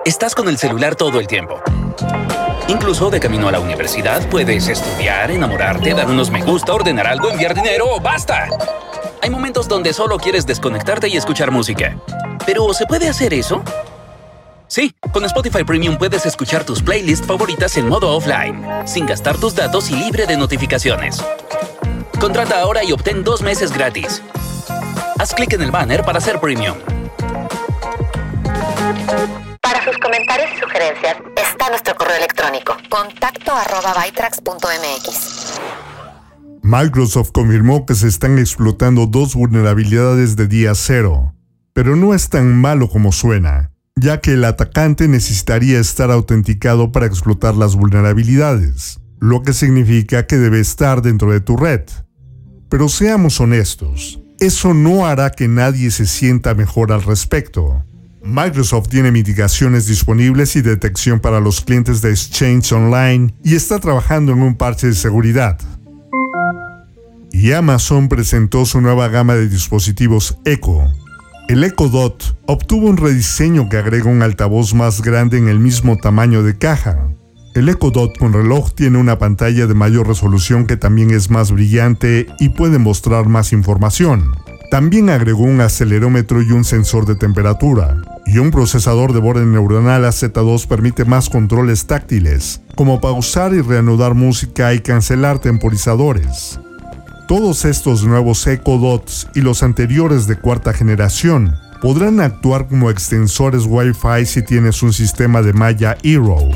Estás 0.06 0.36
con 0.36 0.48
el 0.48 0.58
celular 0.58 0.96
todo 0.96 1.20
el 1.20 1.28
tiempo. 1.28 1.62
Incluso 2.68 3.10
de 3.10 3.20
camino 3.20 3.48
a 3.48 3.52
la 3.52 3.60
universidad 3.60 4.28
puedes 4.30 4.68
estudiar, 4.68 5.32
enamorarte, 5.32 5.94
dar 5.94 6.08
unos 6.08 6.30
me 6.30 6.44
gusta, 6.44 6.74
ordenar 6.74 7.08
algo, 7.08 7.30
enviar 7.30 7.56
dinero 7.56 7.86
o 7.90 8.00
basta. 8.00 8.48
Hay 9.22 9.30
momentos 9.30 9.68
donde 9.68 9.94
solo 9.94 10.18
quieres 10.18 10.46
desconectarte 10.46 11.08
y 11.08 11.18
escuchar 11.18 11.50
música. 11.52 11.98
Pero 12.46 12.74
¿se 12.74 12.86
puede 12.86 13.08
hacer 13.08 13.34
eso? 13.34 13.64
Sí, 14.68 14.94
con 15.12 15.24
Spotify 15.26 15.64
Premium 15.64 15.98
puedes 15.98 16.26
escuchar 16.26 16.64
tus 16.64 16.82
playlists 16.82 17.26
favoritas 17.26 17.78
en 17.78 17.88
modo 17.88 18.16
offline, 18.16 18.66
sin 18.86 19.06
gastar 19.06 19.38
tus 19.38 19.56
datos 19.56 19.90
y 19.90 19.96
libre 19.96 20.26
de 20.26 20.38
notificaciones. 20.38 21.24
Contrata 22.24 22.62
ahora 22.62 22.86
y 22.86 22.94
obtén 22.94 23.22
dos 23.22 23.42
meses 23.42 23.74
gratis. 23.74 24.24
Haz 25.20 25.34
clic 25.34 25.52
en 25.52 25.62
el 25.62 25.72
banner 25.72 26.06
para 26.06 26.22
ser 26.22 26.40
premium. 26.40 26.78
Para 29.62 29.84
sus 29.84 29.98
comentarios 29.98 30.50
y 30.56 30.60
sugerencias 30.62 31.18
está 31.36 31.68
nuestro 31.68 31.96
correo 31.96 32.16
electrónico 32.16 32.78
contacto 32.90 33.52
arroba 33.52 33.94
bytrax.mx. 34.02 35.60
Microsoft 36.62 37.32
confirmó 37.34 37.86
que 37.86 37.94
se 37.94 38.08
están 38.08 38.40
explotando 38.40 39.06
dos 39.06 39.36
vulnerabilidades 39.36 40.38
de 40.38 40.48
día 40.48 40.76
cero, 40.76 41.34
pero 41.74 41.98
no 41.98 42.14
es 42.14 42.30
tan 42.30 42.56
malo 42.56 42.88
como 42.88 43.12
suena, 43.12 43.72
ya 43.98 44.22
que 44.22 44.36
el 44.36 44.46
atacante 44.46 45.10
necesitaría 45.10 45.78
estar 45.78 46.10
autenticado 46.10 46.94
para 46.94 47.06
explotar 47.06 47.56
las 47.56 47.76
vulnerabilidades, 47.76 49.02
lo 49.20 49.42
que 49.42 49.52
significa 49.52 50.26
que 50.26 50.38
debe 50.38 50.62
estar 50.62 51.02
dentro 51.02 51.30
de 51.30 51.42
tu 51.42 51.58
red. 51.58 51.82
Pero 52.74 52.90
seamos 52.90 53.40
honestos, 53.40 54.20
eso 54.40 54.74
no 54.74 55.06
hará 55.06 55.30
que 55.30 55.48
nadie 55.48 55.92
se 55.92 56.08
sienta 56.08 56.56
mejor 56.56 56.92
al 56.92 57.04
respecto. 57.04 57.84
Microsoft 58.24 58.88
tiene 58.90 59.12
mitigaciones 59.12 59.86
disponibles 59.86 60.56
y 60.56 60.64
detección 60.64 61.20
para 61.20 61.40
los 61.40 61.62
clientes 61.62 62.02
de 62.02 62.10
Exchange 62.10 62.72
Online 62.72 63.32
y 63.44 63.54
está 63.54 63.78
trabajando 63.78 64.32
en 64.32 64.42
un 64.42 64.56
parche 64.56 64.88
de 64.88 64.96
seguridad. 64.96 65.60
Y 67.32 67.52
Amazon 67.52 68.10
presentó 68.10 68.66
su 68.66 68.82
nueva 68.82 69.08
gama 69.08 69.36
de 69.36 69.48
dispositivos 69.48 70.40
Echo. 70.44 70.82
El 71.50 71.64
Echo 71.64 71.90
Dot 71.90 72.36
obtuvo 72.48 72.88
un 72.88 72.98
rediseño 72.98 73.70
que 73.70 73.78
agrega 73.78 74.10
un 74.10 74.24
altavoz 74.24 74.74
más 74.74 75.04
grande 75.04 75.38
en 75.38 75.48
el 75.48 75.60
mismo 75.60 75.96
tamaño 75.98 76.42
de 76.42 76.58
caja. 76.58 77.08
El 77.56 77.70
Echo 77.70 77.92
Dot 77.92 78.18
con 78.18 78.34
reloj 78.34 78.72
tiene 78.74 78.98
una 78.98 79.20
pantalla 79.20 79.68
de 79.68 79.76
mayor 79.76 80.08
resolución 80.08 80.66
que 80.66 80.76
también 80.76 81.12
es 81.12 81.30
más 81.30 81.52
brillante 81.52 82.26
y 82.40 82.50
puede 82.50 82.80
mostrar 82.80 83.28
más 83.28 83.54
información. 83.54 84.32
También 84.72 85.12
agregó 85.12 85.44
un 85.44 85.62
acelerómetro 85.62 86.42
y 86.42 86.52
un 86.52 86.64
sensor 86.64 87.06
de 87.06 87.14
temperatura. 87.14 88.02
Y 88.26 88.40
un 88.40 88.50
procesador 88.50 89.14
de 89.14 89.20
borde 89.20 89.46
neuronal 89.46 90.04
AZ2 90.04 90.66
permite 90.66 91.06
más 91.06 91.30
controles 91.30 91.86
táctiles, 91.86 92.62
como 92.74 93.00
pausar 93.00 93.54
y 93.54 93.62
reanudar 93.62 94.16
música 94.16 94.74
y 94.74 94.80
cancelar 94.80 95.38
temporizadores. 95.38 96.60
Todos 97.28 97.66
estos 97.66 98.04
nuevos 98.04 98.48
Echo 98.48 98.80
Dots 98.80 99.28
y 99.36 99.42
los 99.42 99.62
anteriores 99.62 100.26
de 100.26 100.38
cuarta 100.38 100.74
generación 100.74 101.56
podrán 101.84 102.20
actuar 102.20 102.68
como 102.68 102.90
extensores 102.90 103.66
Wi-Fi 103.68 104.26
si 104.26 104.42
tienes 104.42 104.82
un 104.82 104.92
sistema 104.92 105.44
de 105.44 105.54
malla 105.54 105.98
Hero. 106.02 106.50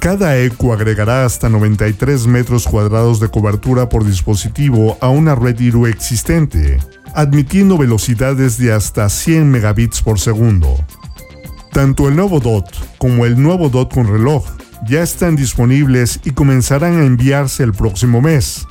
Cada 0.00 0.38
Echo 0.38 0.72
agregará 0.72 1.24
hasta 1.24 1.48
93 1.48 2.28
metros 2.28 2.68
cuadrados 2.68 3.18
de 3.18 3.28
cobertura 3.28 3.88
por 3.88 4.04
dispositivo 4.04 4.96
a 5.00 5.08
una 5.08 5.34
red 5.34 5.60
Hero 5.60 5.88
existente, 5.88 6.78
admitiendo 7.14 7.76
velocidades 7.76 8.58
de 8.58 8.72
hasta 8.72 9.08
100 9.08 9.50
megabits 9.50 10.00
por 10.00 10.20
segundo. 10.20 10.76
Tanto 11.72 12.08
el 12.08 12.14
nuevo 12.14 12.38
DOT 12.38 12.66
como 12.98 13.26
el 13.26 13.42
nuevo 13.42 13.68
DOT 13.68 13.92
con 13.92 14.06
reloj 14.06 14.44
ya 14.88 15.02
están 15.02 15.34
disponibles 15.34 16.20
y 16.24 16.30
comenzarán 16.30 17.00
a 17.00 17.04
enviarse 17.04 17.64
el 17.64 17.72
próximo 17.72 18.22
mes. 18.22 18.66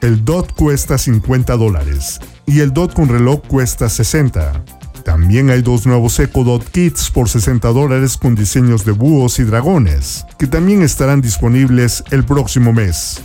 El 0.00 0.24
DOT 0.24 0.52
cuesta 0.52 0.96
50 0.96 1.56
dólares 1.56 2.20
y 2.46 2.60
el 2.60 2.72
DOT 2.72 2.94
con 2.94 3.08
reloj 3.08 3.42
cuesta 3.48 3.88
60. 3.88 4.64
También 5.04 5.50
hay 5.50 5.62
dos 5.62 5.86
nuevos 5.86 6.18
Echo 6.20 6.44
Dot 6.44 6.70
Kits 6.70 7.10
por 7.10 7.28
60 7.28 7.68
dólares 7.68 8.16
con 8.16 8.34
diseños 8.34 8.84
de 8.84 8.92
búhos 8.92 9.38
y 9.40 9.44
dragones, 9.44 10.24
que 10.38 10.46
también 10.46 10.82
estarán 10.82 11.20
disponibles 11.20 12.04
el 12.10 12.24
próximo 12.24 12.72
mes. 12.72 13.20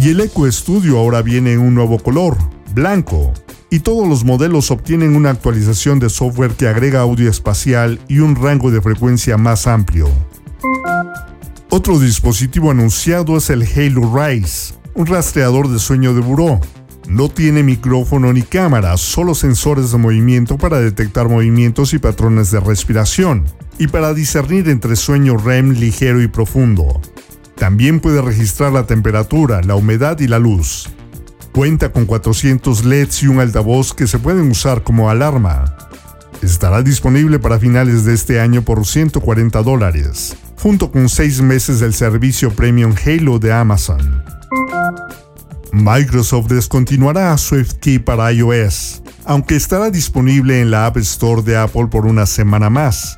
Y 0.00 0.10
el 0.10 0.20
Echo 0.20 0.50
Studio 0.50 0.98
ahora 0.98 1.22
viene 1.22 1.52
en 1.52 1.60
un 1.60 1.74
nuevo 1.74 1.98
color, 1.98 2.36
blanco, 2.74 3.32
y 3.70 3.80
todos 3.80 4.08
los 4.08 4.24
modelos 4.24 4.70
obtienen 4.70 5.16
una 5.16 5.30
actualización 5.30 5.98
de 5.98 6.08
software 6.08 6.52
que 6.52 6.68
agrega 6.68 7.00
audio 7.00 7.28
espacial 7.28 7.98
y 8.08 8.20
un 8.20 8.36
rango 8.36 8.70
de 8.70 8.80
frecuencia 8.80 9.36
más 9.36 9.66
amplio. 9.66 10.08
Otro 11.68 11.98
dispositivo 11.98 12.70
anunciado 12.70 13.36
es 13.36 13.50
el 13.50 13.62
Halo 13.62 14.10
Rise, 14.14 14.74
un 14.94 15.06
rastreador 15.06 15.68
de 15.68 15.78
sueño 15.78 16.14
de 16.14 16.20
buró. 16.20 16.60
No 17.08 17.28
tiene 17.28 17.62
micrófono 17.62 18.32
ni 18.32 18.42
cámara, 18.42 18.96
solo 18.96 19.34
sensores 19.34 19.92
de 19.92 19.98
movimiento 19.98 20.58
para 20.58 20.80
detectar 20.80 21.28
movimientos 21.28 21.94
y 21.94 21.98
patrones 21.98 22.50
de 22.50 22.58
respiración, 22.58 23.44
y 23.78 23.86
para 23.86 24.12
discernir 24.12 24.68
entre 24.68 24.96
sueño 24.96 25.36
REM 25.36 25.72
ligero 25.72 26.20
y 26.20 26.26
profundo. 26.26 27.00
También 27.56 28.00
puede 28.00 28.20
registrar 28.22 28.72
la 28.72 28.86
temperatura, 28.86 29.62
la 29.62 29.76
humedad 29.76 30.18
y 30.18 30.26
la 30.26 30.38
luz. 30.38 30.88
Cuenta 31.52 31.92
con 31.92 32.06
400 32.06 32.84
LEDs 32.84 33.22
y 33.22 33.28
un 33.28 33.40
altavoz 33.40 33.94
que 33.94 34.06
se 34.06 34.18
pueden 34.18 34.50
usar 34.50 34.82
como 34.82 35.08
alarma. 35.08 35.76
Estará 36.42 36.82
disponible 36.82 37.38
para 37.38 37.58
finales 37.58 38.04
de 38.04 38.14
este 38.14 38.40
año 38.40 38.62
por 38.62 38.84
140 38.84 39.62
dólares, 39.62 40.36
junto 40.60 40.90
con 40.90 41.08
6 41.08 41.40
meses 41.40 41.80
del 41.80 41.94
servicio 41.94 42.50
Premium 42.50 42.94
Halo 43.06 43.38
de 43.38 43.52
Amazon. 43.52 44.22
Microsoft 45.76 46.46
descontinuará 46.46 47.36
SwiftKey 47.36 47.98
para 47.98 48.32
iOS, 48.32 49.02
aunque 49.26 49.56
estará 49.56 49.90
disponible 49.90 50.60
en 50.60 50.70
la 50.70 50.86
App 50.86 50.96
Store 50.96 51.42
de 51.42 51.56
Apple 51.56 51.88
por 51.88 52.06
una 52.06 52.24
semana 52.24 52.70
más. 52.70 53.16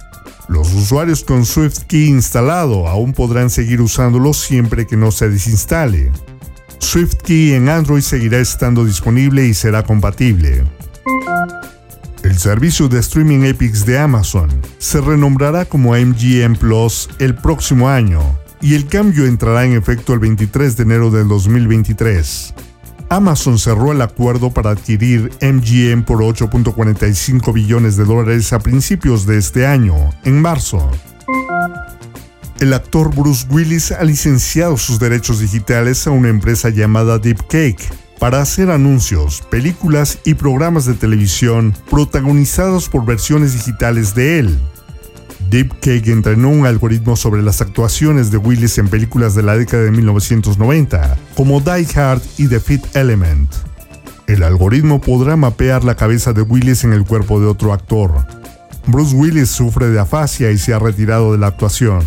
Los 0.48 0.72
usuarios 0.72 1.22
con 1.22 1.46
SwiftKey 1.46 2.08
instalado 2.08 2.88
aún 2.88 3.12
podrán 3.12 3.48
seguir 3.48 3.80
usándolo 3.80 4.32
siempre 4.32 4.86
que 4.86 4.96
no 4.96 5.12
se 5.12 5.28
desinstale. 5.28 6.10
SwiftKey 6.80 7.52
en 7.52 7.68
Android 7.68 8.02
seguirá 8.02 8.38
estando 8.38 8.84
disponible 8.84 9.46
y 9.46 9.54
será 9.54 9.84
compatible. 9.84 10.64
El 12.24 12.38
servicio 12.38 12.88
de 12.88 12.98
streaming 12.98 13.44
Epics 13.44 13.86
de 13.86 13.98
Amazon 13.98 14.48
se 14.78 15.00
renombrará 15.00 15.64
como 15.64 15.94
MGM 15.94 16.56
Plus 16.56 17.08
el 17.20 17.36
próximo 17.36 17.88
año 17.88 18.36
y 18.60 18.74
el 18.74 18.86
cambio 18.86 19.26
entrará 19.26 19.64
en 19.64 19.72
efecto 19.72 20.12
el 20.12 20.18
23 20.18 20.76
de 20.76 20.82
enero 20.82 21.10
del 21.10 21.28
2023. 21.28 22.54
Amazon 23.10 23.58
cerró 23.58 23.92
el 23.92 24.02
acuerdo 24.02 24.50
para 24.50 24.70
adquirir 24.70 25.30
MGM 25.40 26.02
por 26.02 26.18
8.45 26.18 27.52
billones 27.52 27.96
de 27.96 28.04
dólares 28.04 28.52
a 28.52 28.58
principios 28.58 29.24
de 29.24 29.38
este 29.38 29.66
año, 29.66 29.94
en 30.24 30.42
marzo. 30.42 30.90
El 32.60 32.74
actor 32.74 33.14
Bruce 33.14 33.46
Willis 33.50 33.92
ha 33.92 34.02
licenciado 34.02 34.76
sus 34.76 34.98
derechos 34.98 35.38
digitales 35.38 36.06
a 36.06 36.10
una 36.10 36.28
empresa 36.28 36.70
llamada 36.70 37.18
Deep 37.18 37.46
Cake 37.48 37.88
para 38.18 38.40
hacer 38.42 38.70
anuncios, 38.70 39.42
películas 39.48 40.18
y 40.24 40.34
programas 40.34 40.84
de 40.84 40.94
televisión 40.94 41.72
protagonizados 41.88 42.88
por 42.88 43.06
versiones 43.06 43.52
digitales 43.52 44.14
de 44.14 44.40
él. 44.40 44.58
Deep 45.50 45.80
Cake 45.80 46.10
entrenó 46.10 46.50
un 46.50 46.66
algoritmo 46.66 47.16
sobre 47.16 47.42
las 47.42 47.62
actuaciones 47.62 48.30
de 48.30 48.36
Willis 48.36 48.76
en 48.76 48.88
películas 48.88 49.34
de 49.34 49.42
la 49.42 49.56
década 49.56 49.84
de 49.84 49.90
1990, 49.90 51.16
como 51.34 51.60
Die 51.60 51.86
Hard 51.98 52.20
y 52.36 52.48
The 52.48 52.60
Fifth 52.60 52.94
Element. 52.94 53.50
El 54.26 54.42
algoritmo 54.42 55.00
podrá 55.00 55.36
mapear 55.36 55.84
la 55.84 55.94
cabeza 55.94 56.34
de 56.34 56.42
Willis 56.42 56.84
en 56.84 56.92
el 56.92 57.04
cuerpo 57.04 57.40
de 57.40 57.46
otro 57.46 57.72
actor. 57.72 58.10
Bruce 58.86 59.16
Willis 59.16 59.48
sufre 59.48 59.88
de 59.88 59.98
afasia 59.98 60.50
y 60.50 60.58
se 60.58 60.74
ha 60.74 60.78
retirado 60.78 61.32
de 61.32 61.38
la 61.38 61.46
actuación. 61.46 62.02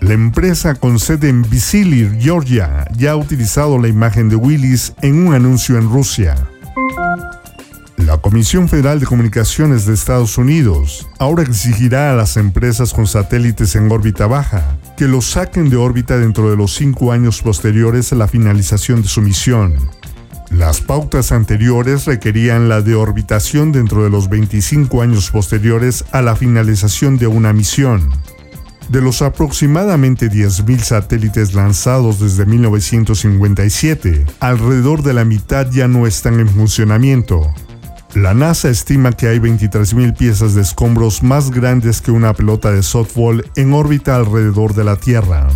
La 0.00 0.14
empresa 0.14 0.74
con 0.74 0.98
sede 0.98 1.28
en 1.28 1.42
Visily, 1.42 2.10
Georgia, 2.20 2.88
ya 2.96 3.10
ha 3.10 3.16
utilizado 3.16 3.78
la 3.78 3.88
imagen 3.88 4.30
de 4.30 4.36
Willis 4.36 4.94
en 5.02 5.26
un 5.26 5.34
anuncio 5.34 5.76
en 5.76 5.90
Rusia. 5.90 6.36
La 8.06 8.18
Comisión 8.18 8.68
Federal 8.68 8.98
de 8.98 9.06
Comunicaciones 9.06 9.86
de 9.86 9.94
Estados 9.94 10.36
Unidos 10.36 11.08
ahora 11.20 11.44
exigirá 11.44 12.12
a 12.12 12.16
las 12.16 12.36
empresas 12.36 12.92
con 12.92 13.06
satélites 13.06 13.76
en 13.76 13.92
órbita 13.92 14.26
baja 14.26 14.76
que 14.96 15.06
los 15.06 15.30
saquen 15.30 15.70
de 15.70 15.76
órbita 15.76 16.18
dentro 16.18 16.50
de 16.50 16.56
los 16.56 16.74
cinco 16.74 17.12
años 17.12 17.40
posteriores 17.42 18.12
a 18.12 18.16
la 18.16 18.26
finalización 18.26 19.02
de 19.02 19.08
su 19.08 19.22
misión. 19.22 19.76
Las 20.50 20.80
pautas 20.80 21.30
anteriores 21.30 22.06
requerían 22.06 22.68
la 22.68 22.82
deorbitación 22.82 23.70
dentro 23.70 24.02
de 24.02 24.10
los 24.10 24.28
25 24.28 25.00
años 25.00 25.30
posteriores 25.30 26.04
a 26.10 26.22
la 26.22 26.34
finalización 26.34 27.18
de 27.18 27.28
una 27.28 27.52
misión. 27.52 28.10
De 28.88 29.00
los 29.00 29.22
aproximadamente 29.22 30.28
10.000 30.28 30.78
satélites 30.80 31.54
lanzados 31.54 32.18
desde 32.18 32.46
1957, 32.46 34.24
alrededor 34.40 35.04
de 35.04 35.14
la 35.14 35.24
mitad 35.24 35.70
ya 35.70 35.86
no 35.86 36.08
están 36.08 36.40
en 36.40 36.48
funcionamiento. 36.48 37.54
La 38.14 38.34
NASA 38.34 38.68
estima 38.68 39.12
que 39.12 39.26
hay 39.26 39.38
23.000 39.38 40.14
piezas 40.14 40.54
de 40.54 40.60
escombros 40.60 41.22
más 41.22 41.50
grandes 41.50 42.02
que 42.02 42.10
una 42.10 42.34
pelota 42.34 42.70
de 42.70 42.82
softball 42.82 43.42
en 43.56 43.72
órbita 43.72 44.16
alrededor 44.16 44.74
de 44.74 44.84
la 44.84 44.96
Tierra. 44.96 45.48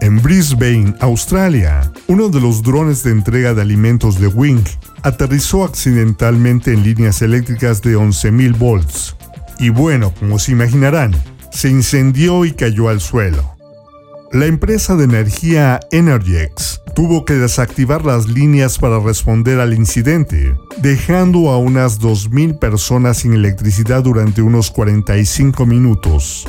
En 0.00 0.22
Brisbane, 0.22 0.94
Australia, 1.00 1.92
uno 2.06 2.30
de 2.30 2.40
los 2.40 2.62
drones 2.62 3.02
de 3.02 3.10
entrega 3.10 3.52
de 3.52 3.60
alimentos 3.60 4.18
de 4.18 4.28
Wing 4.28 4.64
aterrizó 5.02 5.64
accidentalmente 5.64 6.72
en 6.72 6.84
líneas 6.84 7.20
eléctricas 7.20 7.82
de 7.82 7.98
11.000 7.98 8.56
volts. 8.56 9.14
Y 9.58 9.68
bueno, 9.68 10.14
como 10.18 10.38
se 10.38 10.52
imaginarán, 10.52 11.14
se 11.50 11.68
incendió 11.68 12.46
y 12.46 12.52
cayó 12.52 12.88
al 12.88 13.02
suelo. 13.02 13.57
La 14.30 14.44
empresa 14.44 14.94
de 14.94 15.04
energía 15.04 15.80
Energex 15.90 16.82
tuvo 16.94 17.24
que 17.24 17.32
desactivar 17.32 18.04
las 18.04 18.28
líneas 18.28 18.78
para 18.78 19.00
responder 19.00 19.58
al 19.58 19.72
incidente, 19.72 20.54
dejando 20.82 21.50
a 21.50 21.56
unas 21.56 21.98
2.000 21.98 22.58
personas 22.58 23.18
sin 23.18 23.32
electricidad 23.32 24.02
durante 24.02 24.42
unos 24.42 24.70
45 24.70 25.64
minutos. 25.64 26.46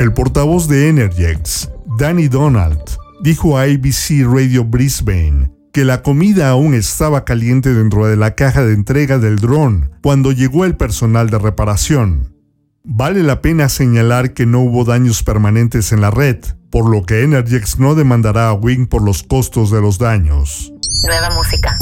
El 0.00 0.12
portavoz 0.12 0.66
de 0.66 0.88
Energex, 0.88 1.70
Danny 1.98 2.26
Donald, 2.26 2.82
dijo 3.22 3.58
a 3.58 3.62
ABC 3.62 4.24
Radio 4.24 4.64
Brisbane 4.64 5.52
que 5.72 5.84
la 5.84 6.02
comida 6.02 6.48
aún 6.48 6.74
estaba 6.74 7.24
caliente 7.24 7.74
dentro 7.74 8.08
de 8.08 8.16
la 8.16 8.34
caja 8.34 8.64
de 8.64 8.74
entrega 8.74 9.18
del 9.20 9.36
dron 9.36 9.92
cuando 10.02 10.32
llegó 10.32 10.64
el 10.64 10.76
personal 10.76 11.30
de 11.30 11.38
reparación. 11.38 12.34
Vale 12.82 13.22
la 13.22 13.40
pena 13.40 13.68
señalar 13.68 14.34
que 14.34 14.46
no 14.46 14.60
hubo 14.60 14.84
daños 14.84 15.22
permanentes 15.22 15.92
en 15.92 16.00
la 16.00 16.10
red, 16.10 16.38
por 16.70 16.88
lo 16.88 17.04
que 17.04 17.22
Energex 17.22 17.78
no 17.78 17.94
demandará 17.94 18.48
a 18.48 18.52
Wing 18.52 18.86
por 18.86 19.02
los 19.02 19.22
costos 19.22 19.70
de 19.70 19.80
los 19.80 19.98
daños. 19.98 20.72
Nueva 21.04 21.30
música. 21.30 21.76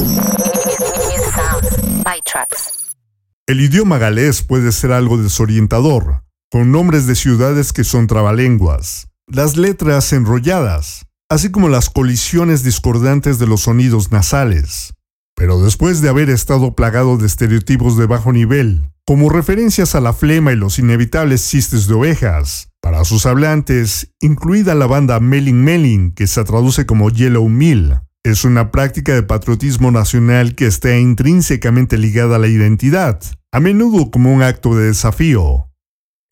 El 3.47 3.61
idioma 3.61 3.97
galés 3.97 4.41
puede 4.41 4.71
ser 4.71 4.91
algo 4.91 5.17
desorientador, 5.17 6.23
con 6.51 6.71
nombres 6.71 7.07
de 7.07 7.15
ciudades 7.15 7.73
que 7.73 7.83
son 7.83 8.07
trabalenguas, 8.07 9.07
las 9.27 9.57
letras 9.57 10.11
enrolladas, 10.13 11.05
así 11.29 11.51
como 11.51 11.69
las 11.69 11.89
colisiones 11.89 12.63
discordantes 12.63 13.39
de 13.39 13.47
los 13.47 13.61
sonidos 13.61 14.11
nasales. 14.11 14.93
Pero 15.37 15.61
después 15.61 16.01
de 16.01 16.09
haber 16.09 16.31
estado 16.31 16.73
plagado 16.73 17.15
de 17.17 17.27
estereotipos 17.27 17.95
de 17.95 18.07
bajo 18.07 18.33
nivel, 18.33 18.89
como 19.05 19.29
referencias 19.29 19.93
a 19.93 20.01
la 20.01 20.11
flema 20.11 20.51
y 20.51 20.55
los 20.55 20.79
inevitables 20.79 21.47
chistes 21.47 21.85
de 21.85 21.93
ovejas, 21.93 22.69
para 22.81 23.05
sus 23.05 23.27
hablantes, 23.27 24.11
incluida 24.19 24.73
la 24.73 24.87
banda 24.87 25.19
Melin 25.19 25.63
Melin, 25.63 26.11
que 26.11 26.25
se 26.25 26.43
traduce 26.43 26.87
como 26.87 27.11
Yellow 27.11 27.47
Mill, 27.47 27.99
es 28.23 28.45
una 28.45 28.71
práctica 28.71 29.13
de 29.13 29.21
patriotismo 29.21 29.91
nacional 29.91 30.55
que 30.55 30.65
está 30.65 30.97
intrínsecamente 30.97 31.99
ligada 31.99 32.37
a 32.37 32.39
la 32.39 32.47
identidad, 32.47 33.21
a 33.51 33.59
menudo 33.59 34.09
como 34.09 34.33
un 34.33 34.41
acto 34.41 34.75
de 34.75 34.87
desafío. 34.87 35.69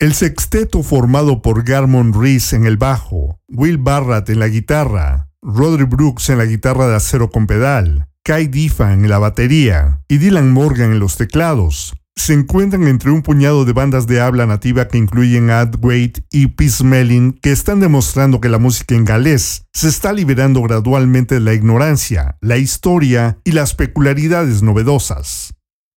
El 0.00 0.14
sexteto 0.14 0.82
formado 0.82 1.42
por 1.42 1.62
Garmon 1.62 2.12
Rees 2.12 2.52
en 2.52 2.66
el 2.66 2.76
bajo, 2.76 3.38
Will 3.48 3.78
Barrett 3.78 4.28
en 4.30 4.40
la 4.40 4.48
guitarra, 4.48 5.30
Rodri 5.42 5.84
Brooks 5.84 6.28
en 6.28 6.38
la 6.38 6.44
guitarra 6.44 6.88
de 6.88 6.96
acero 6.96 7.30
con 7.30 7.46
pedal, 7.46 8.08
Kai 8.26 8.48
Difa 8.48 8.92
en 8.92 9.08
la 9.08 9.20
batería 9.20 10.00
y 10.08 10.18
Dylan 10.18 10.52
Morgan 10.52 10.90
en 10.90 10.98
los 10.98 11.16
teclados, 11.16 11.94
se 12.16 12.32
encuentran 12.32 12.88
entre 12.88 13.12
un 13.12 13.22
puñado 13.22 13.64
de 13.64 13.72
bandas 13.72 14.08
de 14.08 14.20
habla 14.20 14.46
nativa 14.46 14.88
que 14.88 14.98
incluyen 14.98 15.48
Ad 15.50 15.76
Wait 15.80 16.18
y 16.32 16.48
Peace 16.48 16.82
Melin 16.82 17.38
que 17.40 17.52
están 17.52 17.78
demostrando 17.78 18.40
que 18.40 18.48
la 18.48 18.58
música 18.58 18.96
en 18.96 19.04
galés 19.04 19.66
se 19.72 19.86
está 19.86 20.12
liberando 20.12 20.60
gradualmente 20.62 21.36
de 21.36 21.40
la 21.40 21.54
ignorancia, 21.54 22.36
la 22.40 22.56
historia 22.56 23.38
y 23.44 23.52
las 23.52 23.74
peculiaridades 23.76 24.60
novedosas. 24.60 25.54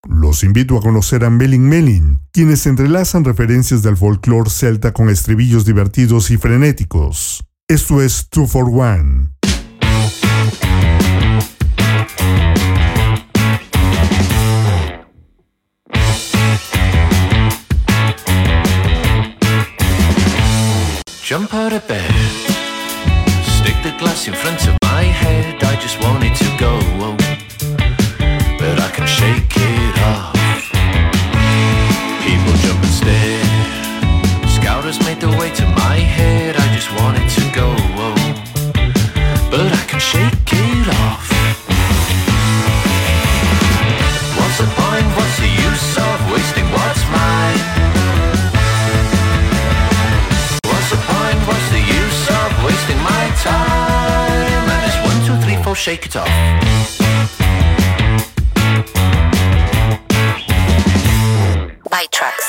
Los 0.08 0.44
invito 0.44 0.78
a 0.78 0.82
conocer 0.82 1.26
a 1.26 1.32
Melin 1.32 1.68
Melin, 1.68 2.20
quienes 2.32 2.68
entrelazan 2.68 3.26
referencias 3.26 3.82
del 3.82 3.98
folclore 3.98 4.52
celta 4.52 4.94
con 4.94 5.10
estribillos 5.10 5.66
divertidos 5.66 6.30
y 6.30 6.38
frenéticos. 6.38 7.44
Esto 7.68 8.04
es 8.04 8.30
Two 8.30 8.46
for 8.46 8.70
One. 8.70 9.32
Jump 21.30 21.54
out 21.54 21.74
of 21.74 21.88
bed, 21.88 22.10
stick 23.46 23.78
the 23.84 23.96
glass 24.00 24.28
in 24.28 24.34
front 24.34 24.68
of 24.68 24.76
my 24.82 25.04
head. 25.04 25.64
I 25.64 25.76
just 25.76 26.02
want 26.02 26.24
it 26.24 26.36
to 26.38 26.50
go, 26.58 26.74
shake 55.90 56.06
it 56.06 56.16
off. 56.16 56.28
Byte 61.90 62.12
Tracks. 62.12 62.48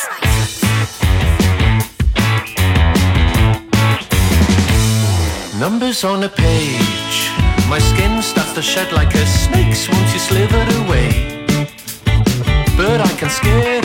Numbers 5.59 6.05
on 6.05 6.23
a 6.25 6.29
page. 6.29 7.31
My 7.71 7.79
skin 7.79 8.21
starts 8.21 8.53
to 8.53 8.61
shed 8.61 8.93
like 8.93 9.15
a 9.15 9.25
snake's 9.25 9.89
once 9.89 10.13
you 10.13 10.19
slither 10.19 10.65
away. 10.85 11.47
But 12.77 13.01
I 13.01 13.13
can 13.19 13.31
scare 13.31 13.80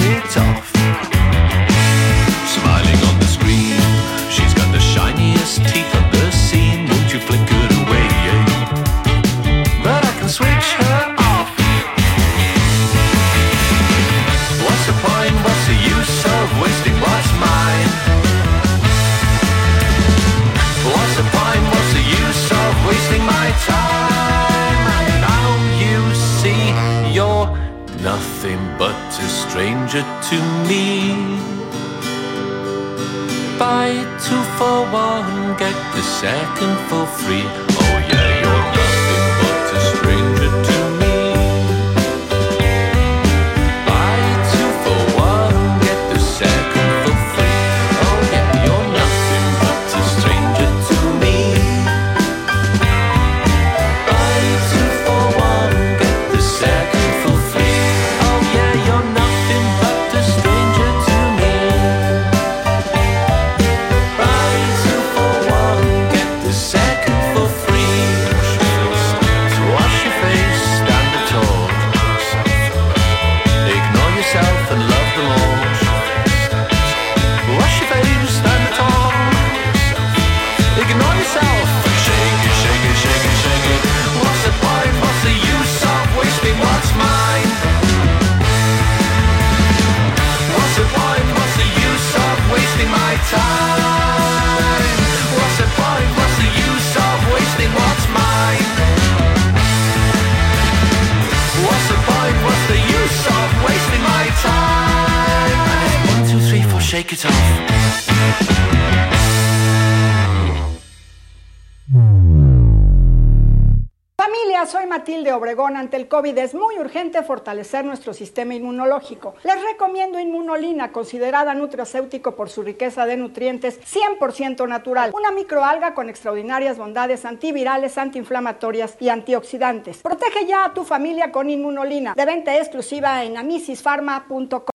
Soy 114.63 114.87
Matilde 114.87 115.31
Obregón. 115.33 115.75
Ante 115.75 115.97
el 115.97 116.07
COVID 116.07 116.37
es 116.37 116.55
muy 116.55 116.79
urgente 116.79 117.21
fortalecer 117.21 117.83
nuestro 117.83 118.13
sistema 118.13 118.55
inmunológico. 118.55 119.35
Les 119.43 119.61
recomiendo 119.61 120.19
Inmunolina, 120.19 120.91
considerada 120.91 121.53
nutracéutico 121.53 122.35
por 122.35 122.49
su 122.49 122.63
riqueza 122.63 123.05
de 123.05 123.17
nutrientes 123.17 123.79
100% 123.81 124.67
natural. 124.67 125.11
Una 125.13 125.31
microalga 125.31 125.93
con 125.93 126.09
extraordinarias 126.09 126.77
bondades 126.77 127.25
antivirales, 127.25 127.97
antiinflamatorias 127.97 128.95
y 128.99 129.09
antioxidantes. 129.09 129.97
Protege 129.97 130.45
ya 130.47 130.65
a 130.65 130.73
tu 130.73 130.83
familia 130.83 131.31
con 131.31 131.49
Inmunolina. 131.49 132.13
De 132.15 132.25
venta 132.25 132.55
exclusiva 132.57 133.23
en 133.23 133.37
amisisfarma.com. 133.37 134.74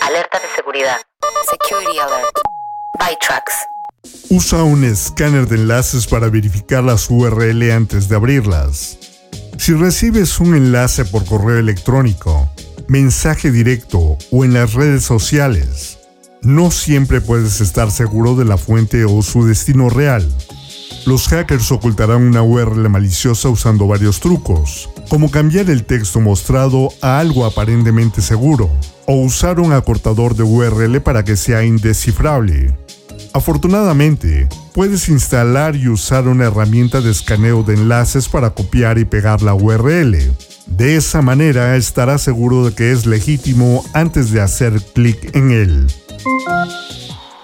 Alerta 0.00 0.38
de 0.38 0.46
seguridad. 0.56 0.96
Security 1.50 1.98
Alert. 1.98 2.38
Usa 4.30 4.62
un 4.62 4.84
escáner 4.84 5.46
de 5.46 5.56
enlaces 5.56 6.06
para 6.06 6.28
verificar 6.28 6.82
las 6.82 7.10
URL 7.10 7.70
antes 7.70 8.08
de 8.08 8.16
abrirlas. 8.16 8.98
Si 9.58 9.74
recibes 9.74 10.40
un 10.40 10.54
enlace 10.54 11.04
por 11.04 11.24
correo 11.24 11.58
electrónico, 11.58 12.50
mensaje 12.88 13.50
directo 13.50 14.16
o 14.30 14.44
en 14.44 14.54
las 14.54 14.74
redes 14.74 15.04
sociales, 15.04 15.98
no 16.42 16.70
siempre 16.70 17.20
puedes 17.20 17.60
estar 17.60 17.90
seguro 17.90 18.34
de 18.34 18.44
la 18.44 18.56
fuente 18.56 19.04
o 19.04 19.22
su 19.22 19.46
destino 19.46 19.90
real. 19.90 20.26
Los 21.04 21.28
hackers 21.28 21.70
ocultarán 21.72 22.22
una 22.22 22.42
URL 22.42 22.88
maliciosa 22.88 23.48
usando 23.48 23.86
varios 23.86 24.20
trucos, 24.20 24.88
como 25.08 25.30
cambiar 25.30 25.68
el 25.68 25.84
texto 25.84 26.20
mostrado 26.20 26.88
a 27.00 27.18
algo 27.18 27.44
aparentemente 27.44 28.22
seguro, 28.22 28.70
o 29.12 29.16
usar 29.16 29.60
un 29.60 29.74
acortador 29.74 30.34
de 30.34 30.42
URL 30.42 31.02
para 31.02 31.22
que 31.22 31.36
sea 31.36 31.62
indescifrable. 31.64 32.74
Afortunadamente, 33.34 34.48
puedes 34.72 35.10
instalar 35.10 35.76
y 35.76 35.88
usar 35.88 36.26
una 36.28 36.46
herramienta 36.46 37.02
de 37.02 37.10
escaneo 37.10 37.62
de 37.62 37.74
enlaces 37.74 38.26
para 38.30 38.54
copiar 38.54 38.96
y 38.96 39.04
pegar 39.04 39.42
la 39.42 39.52
URL. 39.52 40.16
De 40.66 40.96
esa 40.96 41.20
manera 41.20 41.76
estarás 41.76 42.22
seguro 42.22 42.64
de 42.64 42.74
que 42.74 42.90
es 42.90 43.04
legítimo 43.04 43.84
antes 43.92 44.30
de 44.30 44.40
hacer 44.40 44.80
clic 44.94 45.36
en 45.36 45.50
él. 45.50 45.86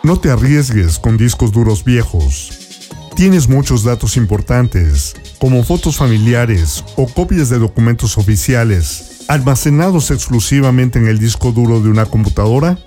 No 0.03 0.19
te 0.19 0.31
arriesgues 0.31 0.99
con 0.99 1.19
discos 1.19 1.53
duros 1.53 1.85
viejos. 1.85 2.89
Tienes 3.15 3.47
muchos 3.47 3.85
datos 3.85 4.17
importantes, 4.17 5.15
como 5.39 5.63
fotos 5.65 5.99
familiares 5.99 6.83
o 6.97 7.07
copias 7.07 7.51
de 7.51 7.59
documentos 7.59 8.17
oficiales, 8.17 9.18
almacenados 9.29 10.11
exclusivamente 10.11 10.99
en 10.99 11.07
el 11.07 11.19
disco 11.19 11.53
duro 11.53 11.81
de 11.81 11.91
una 11.91 12.07
computadora? 12.07 12.79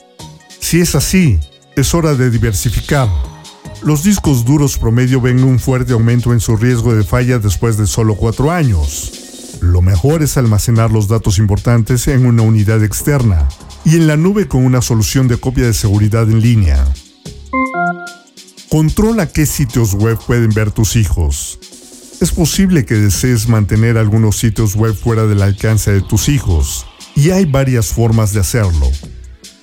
Si 0.60 0.82
es 0.82 0.96
así, 0.96 1.40
es 1.76 1.94
hora 1.94 2.16
de 2.16 2.30
diversificar. 2.30 3.08
Los 3.84 4.04
discos 4.04 4.44
duros 4.44 4.78
promedio 4.78 5.22
ven 5.22 5.44
un 5.44 5.60
fuerte 5.60 5.94
aumento 5.94 6.34
en 6.34 6.40
su 6.40 6.58
riesgo 6.58 6.94
de 6.94 7.04
falla 7.04 7.40
después 7.40 7.78
de 7.78 7.88
solo 7.88 8.16
cuatro 8.16 8.52
años. 8.52 9.12
Lo 9.62 9.82
mejor 9.82 10.24
es 10.24 10.38
almacenar 10.38 10.92
los 10.92 11.08
datos 11.08 11.38
importantes 11.38 12.08
en 12.08 12.26
una 12.26 12.42
unidad 12.42 12.84
externa 12.84 13.48
y 13.86 13.96
en 13.96 14.08
la 14.08 14.18
nube 14.18 14.48
con 14.48 14.66
una 14.66 14.82
solución 14.82 15.28
de 15.28 15.38
copia 15.38 15.66
de 15.66 15.74
seguridad 15.74 16.24
en 16.24 16.42
línea. 16.42 16.84
Controla 18.70 19.28
qué 19.28 19.46
sitios 19.46 19.94
web 19.94 20.18
pueden 20.26 20.50
ver 20.50 20.72
tus 20.72 20.96
hijos. 20.96 21.60
Es 22.22 22.32
posible 22.32 22.86
que 22.86 22.94
desees 22.94 23.48
mantener 23.48 23.98
algunos 23.98 24.38
sitios 24.38 24.76
web 24.76 24.94
fuera 24.94 25.26
del 25.26 25.42
alcance 25.42 25.92
de 25.92 26.02
tus 26.02 26.30
hijos, 26.30 26.86
y 27.16 27.32
hay 27.32 27.46
varias 27.46 27.88
formas 27.88 28.32
de 28.32 28.42
hacerlo. 28.42 28.92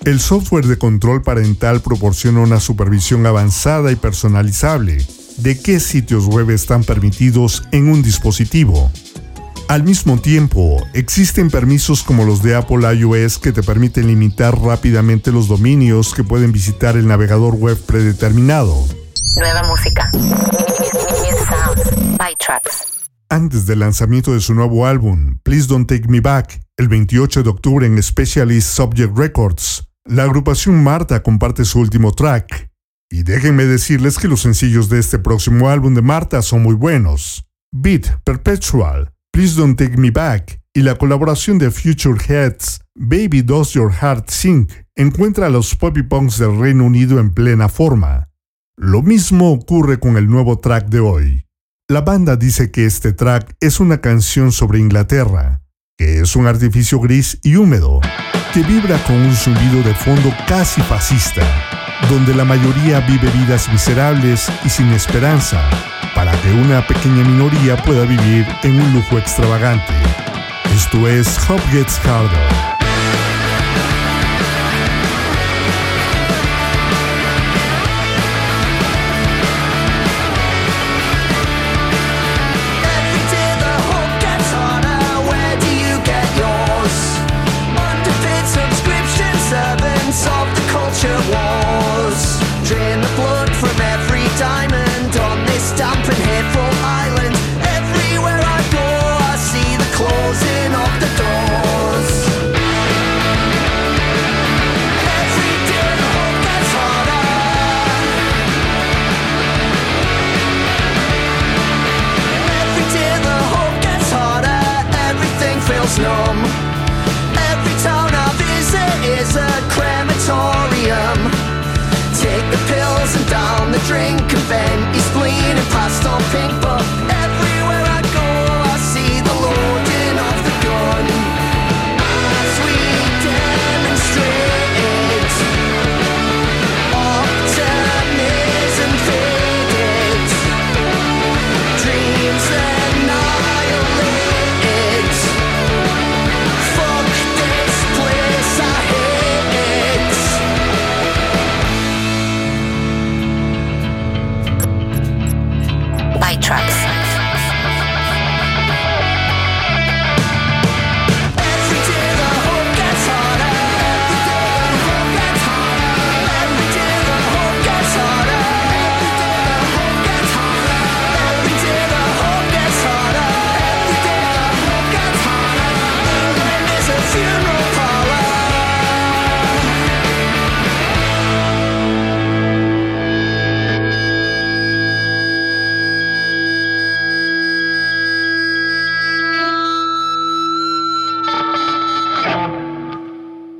El 0.05 0.19
software 0.19 0.67
de 0.67 0.77
control 0.77 1.23
parental 1.23 1.81
proporciona 1.81 2.41
una 2.41 2.59
supervisión 2.59 3.25
avanzada 3.27 3.93
y 3.93 3.95
personalizable 3.95 5.07
de 5.37 5.57
qué 5.61 5.79
sitios 5.79 6.27
web 6.27 6.51
están 6.51 6.83
permitidos 6.83 7.63
en 7.71 7.89
un 7.89 8.03
dispositivo. 8.03 8.91
Al 9.69 9.85
mismo 9.85 10.19
tiempo, 10.19 10.85
existen 10.95 11.51
permisos 11.51 12.03
como 12.03 12.25
los 12.25 12.43
de 12.43 12.57
Apple 12.57 12.93
iOS 12.93 13.39
que 13.39 13.53
te 13.53 13.63
permiten 13.63 14.09
limitar 14.09 14.61
rápidamente 14.61 15.31
los 15.31 15.47
dominios 15.47 16.13
que 16.13 16.25
pueden 16.25 16.51
visitar 16.51 16.97
el 16.97 17.07
navegador 17.07 17.55
web 17.55 17.79
predeterminado. 17.87 18.85
Nueva 19.37 19.63
música. 19.63 20.11
Antes 23.31 23.67
del 23.67 23.79
lanzamiento 23.81 24.33
de 24.33 24.41
su 24.41 24.55
nuevo 24.55 24.87
álbum, 24.87 25.39
Please 25.43 25.67
Don't 25.67 25.89
Take 25.89 26.09
Me 26.09 26.21
Back, 26.21 26.61
el 26.77 26.89
28 26.89 27.43
de 27.43 27.51
octubre 27.51 27.87
en 27.87 28.03
Specialist 28.03 28.69
Subject 28.69 29.17
Records. 29.17 29.89
La 30.05 30.25
agrupación 30.25 30.83
Marta 30.83 31.23
comparte 31.23 31.65
su 31.65 31.81
último 31.81 32.13
track. 32.13 32.71
Y 33.11 33.23
déjenme 33.23 33.65
decirles 33.65 34.19
que 34.19 34.29
los 34.29 34.43
sencillos 34.43 34.89
de 34.89 34.99
este 34.99 35.19
próximo 35.19 35.69
álbum 35.71 35.95
de 35.95 36.03
Marta 36.03 36.43
son 36.43 36.63
muy 36.63 36.75
buenos. 36.75 37.47
Beat 37.73 38.23
Perpetual, 38.25 39.13
Please 39.33 39.59
Don't 39.59 39.79
Take 39.79 39.97
Me 39.97 40.11
Back 40.11 40.61
y 40.75 40.83
la 40.83 40.97
colaboración 40.97 41.59
de 41.59 41.71
Future 41.71 42.19
Heads, 42.29 42.81
Baby 42.95 43.43
Does 43.43 43.73
Your 43.73 43.93
Heart 43.93 44.31
Sink, 44.31 44.73
encuentra 44.97 45.47
a 45.47 45.51
los 45.51 45.75
poppy 45.75 46.03
punks 46.03 46.39
del 46.39 46.59
Reino 46.59 46.85
Unido 46.85 47.19
en 47.19 47.33
plena 47.33 47.69
forma. 47.69 48.28
Lo 48.81 49.03
mismo 49.03 49.51
ocurre 49.51 49.99
con 49.99 50.17
el 50.17 50.29
nuevo 50.29 50.61
track 50.61 50.87
de 50.87 51.01
hoy. 51.01 51.45
La 51.89 52.03
banda 52.03 52.37
dice 52.37 52.71
que 52.71 52.87
este 52.87 53.13
track 53.13 53.57
es 53.59 53.81
una 53.81 54.01
canción 54.01 54.53
sobre 54.53 54.79
Inglaterra, 54.79 55.63
que 55.97 56.21
es 56.21 56.37
un 56.37 56.47
artificio 56.47 57.01
gris 57.01 57.41
y 57.43 57.57
húmedo, 57.57 57.99
que 58.55 58.63
vibra 58.63 58.97
con 59.05 59.17
un 59.17 59.35
zumbido 59.35 59.83
de 59.83 59.93
fondo 59.95 60.33
casi 60.47 60.81
fascista, 60.83 61.43
donde 62.09 62.33
la 62.37 62.45
mayoría 62.45 63.01
vive 63.01 63.29
vidas 63.33 63.69
miserables 63.69 64.49
y 64.65 64.69
sin 64.69 64.91
esperanza, 64.91 65.61
para 66.15 66.31
que 66.41 66.53
una 66.53 66.87
pequeña 66.87 67.25
minoría 67.25 67.83
pueda 67.83 68.05
vivir 68.05 68.47
en 68.63 68.81
un 68.81 68.95
lujo 68.95 69.19
extravagante. 69.19 69.93
Esto 70.73 71.09
es 71.09 71.37
Hop 71.51 71.61
Gets 71.73 71.99
Harder. 72.07 72.68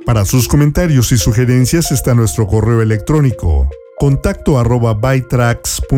Para 0.09 0.25
sus 0.25 0.47
comentarios 0.47 1.11
y 1.11 1.19
sugerencias 1.19 1.91
está 1.91 2.15
nuestro 2.15 2.47
correo 2.47 2.81
electrónico 2.81 3.69
contacto 3.99 4.57
arroba 4.57 4.95
bytrax.mx. 4.95 5.89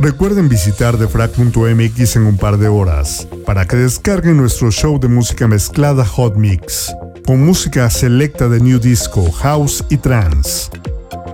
Recuerden 0.00 0.48
visitar 0.48 0.98
defrag.mx 0.98 2.16
en 2.16 2.22
un 2.22 2.36
par 2.36 2.58
de 2.58 2.66
horas 2.66 3.28
para 3.46 3.64
que 3.66 3.76
descarguen 3.76 4.38
nuestro 4.38 4.72
show 4.72 4.98
de 4.98 5.06
música 5.06 5.46
mezclada 5.46 6.04
Hot 6.04 6.34
Mix, 6.34 6.92
con 7.24 7.46
música 7.46 7.88
selecta 7.90 8.48
de 8.48 8.58
New 8.58 8.80
Disco, 8.80 9.30
House 9.30 9.84
y 9.88 9.98
Trance. 9.98 10.68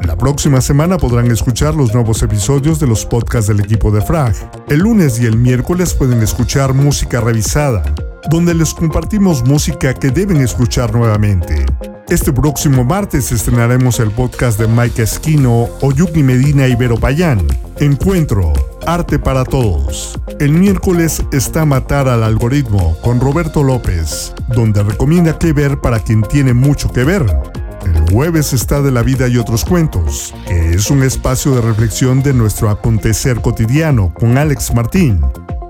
La 0.06 0.14
próxima 0.14 0.60
semana 0.60 0.98
podrán 0.98 1.30
escuchar 1.30 1.74
los 1.74 1.94
nuevos 1.94 2.22
episodios 2.22 2.78
de 2.80 2.86
los 2.86 3.06
podcasts 3.06 3.48
del 3.48 3.60
equipo 3.60 3.90
de 3.90 4.02
Frag. 4.02 4.34
El 4.68 4.80
lunes 4.80 5.18
y 5.18 5.24
el 5.24 5.38
miércoles 5.38 5.94
pueden 5.94 6.20
escuchar 6.20 6.74
música 6.74 7.22
revisada, 7.22 7.82
donde 8.30 8.54
les 8.54 8.74
compartimos 8.74 9.44
música 9.44 9.94
que 9.94 10.10
deben 10.10 10.38
escuchar 10.38 10.94
nuevamente. 10.94 11.64
Este 12.08 12.32
próximo 12.32 12.84
martes 12.84 13.32
estrenaremos 13.32 14.00
el 14.00 14.10
podcast 14.10 14.58
de 14.58 14.66
Mike 14.66 15.02
Esquino, 15.02 15.68
Oyuki 15.82 16.22
Medina 16.22 16.66
y 16.66 16.74
Vero 16.74 16.96
Payán. 16.96 17.46
Encuentro, 17.80 18.54
Arte 18.86 19.18
para 19.18 19.44
Todos. 19.44 20.18
El 20.40 20.52
miércoles 20.52 21.22
está 21.32 21.64
Matar 21.64 22.08
al 22.08 22.22
Algoritmo 22.22 22.96
con 23.02 23.20
Roberto 23.20 23.62
López, 23.62 24.32
donde 24.54 24.82
recomienda 24.82 25.38
qué 25.38 25.52
ver 25.52 25.80
para 25.80 26.00
quien 26.00 26.22
tiene 26.22 26.54
mucho 26.54 26.90
que 26.90 27.04
ver. 27.04 27.26
El 27.84 28.10
jueves 28.10 28.52
está 28.52 28.80
de 28.82 28.90
la 28.90 29.02
vida 29.02 29.28
y 29.28 29.36
otros 29.36 29.64
cuentos, 29.64 30.34
que 30.46 30.74
es 30.74 30.90
un 30.90 31.02
espacio 31.02 31.54
de 31.54 31.60
reflexión 31.60 32.22
de 32.22 32.32
nuestro 32.32 32.70
acontecer 32.70 33.40
cotidiano 33.40 34.12
con 34.14 34.38
Alex 34.38 34.74
Martín. 34.74 35.20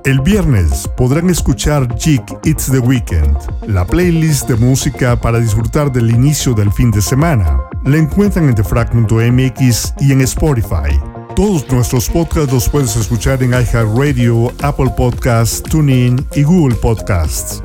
El 0.04 0.20
viernes 0.20 0.88
podrán 0.96 1.28
escuchar 1.28 1.94
Jig 1.98 2.22
It's 2.44 2.70
the 2.70 2.78
Weekend, 2.78 3.36
la 3.66 3.84
playlist 3.84 4.48
de 4.48 4.56
música 4.56 5.20
para 5.20 5.40
disfrutar 5.40 5.92
del 5.92 6.10
inicio 6.10 6.54
del 6.54 6.72
fin 6.72 6.90
de 6.90 7.02
semana. 7.02 7.60
La 7.84 7.98
encuentran 7.98 8.48
en 8.48 8.54
defrag.mx 8.54 9.94
y 10.00 10.12
en 10.12 10.20
Spotify. 10.22 10.98
Todos 11.34 11.70
nuestros 11.70 12.08
podcasts 12.08 12.52
los 12.52 12.68
puedes 12.68 12.96
escuchar 12.96 13.42
en 13.42 13.50
iHeartRadio, 13.50 14.52
Apple 14.62 14.92
Podcasts, 14.96 15.62
TuneIn 15.62 16.26
y 16.34 16.42
Google 16.42 16.76
Podcasts. 16.76 17.62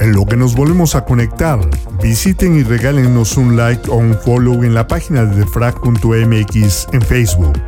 En 0.00 0.12
lo 0.12 0.24
que 0.24 0.36
nos 0.36 0.54
volvemos 0.54 0.94
a 0.94 1.04
conectar, 1.04 1.60
visiten 2.02 2.58
y 2.58 2.62
regálenos 2.62 3.36
un 3.36 3.56
like 3.56 3.90
o 3.90 3.96
un 3.96 4.14
follow 4.14 4.62
en 4.64 4.74
la 4.74 4.86
página 4.86 5.24
de 5.24 5.36
defrag.mx 5.36 6.86
en 6.92 7.02
Facebook. 7.02 7.60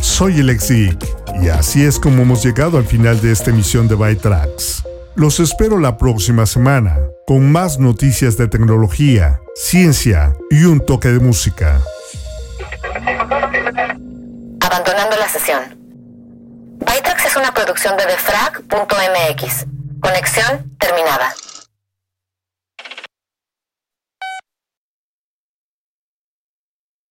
Soy 0.00 0.42
Geek 0.42 0.98
y 1.42 1.48
así 1.48 1.84
es 1.84 1.98
como 1.98 2.22
hemos 2.22 2.44
llegado 2.44 2.78
al 2.78 2.84
final 2.84 3.20
de 3.20 3.32
esta 3.32 3.50
emisión 3.50 3.88
de 3.88 4.16
Tracks. 4.16 4.82
Los 5.14 5.40
espero 5.40 5.78
la 5.78 5.96
próxima 5.96 6.46
semana 6.46 6.98
con 7.26 7.52
más 7.52 7.78
noticias 7.78 8.36
de 8.36 8.48
tecnología, 8.48 9.40
ciencia 9.54 10.34
y 10.50 10.64
un 10.64 10.84
toque 10.84 11.08
de 11.08 11.20
música. 11.20 11.80
Abandonando 14.60 15.16
la 15.16 15.28
sesión. 15.28 15.60
Bytrax 16.78 17.26
es 17.26 17.36
una 17.36 17.52
producción 17.52 17.96
de 17.96 18.06
defrag.mx. 18.06 19.66
Conexión 20.00 20.76
terminada. 20.78 21.34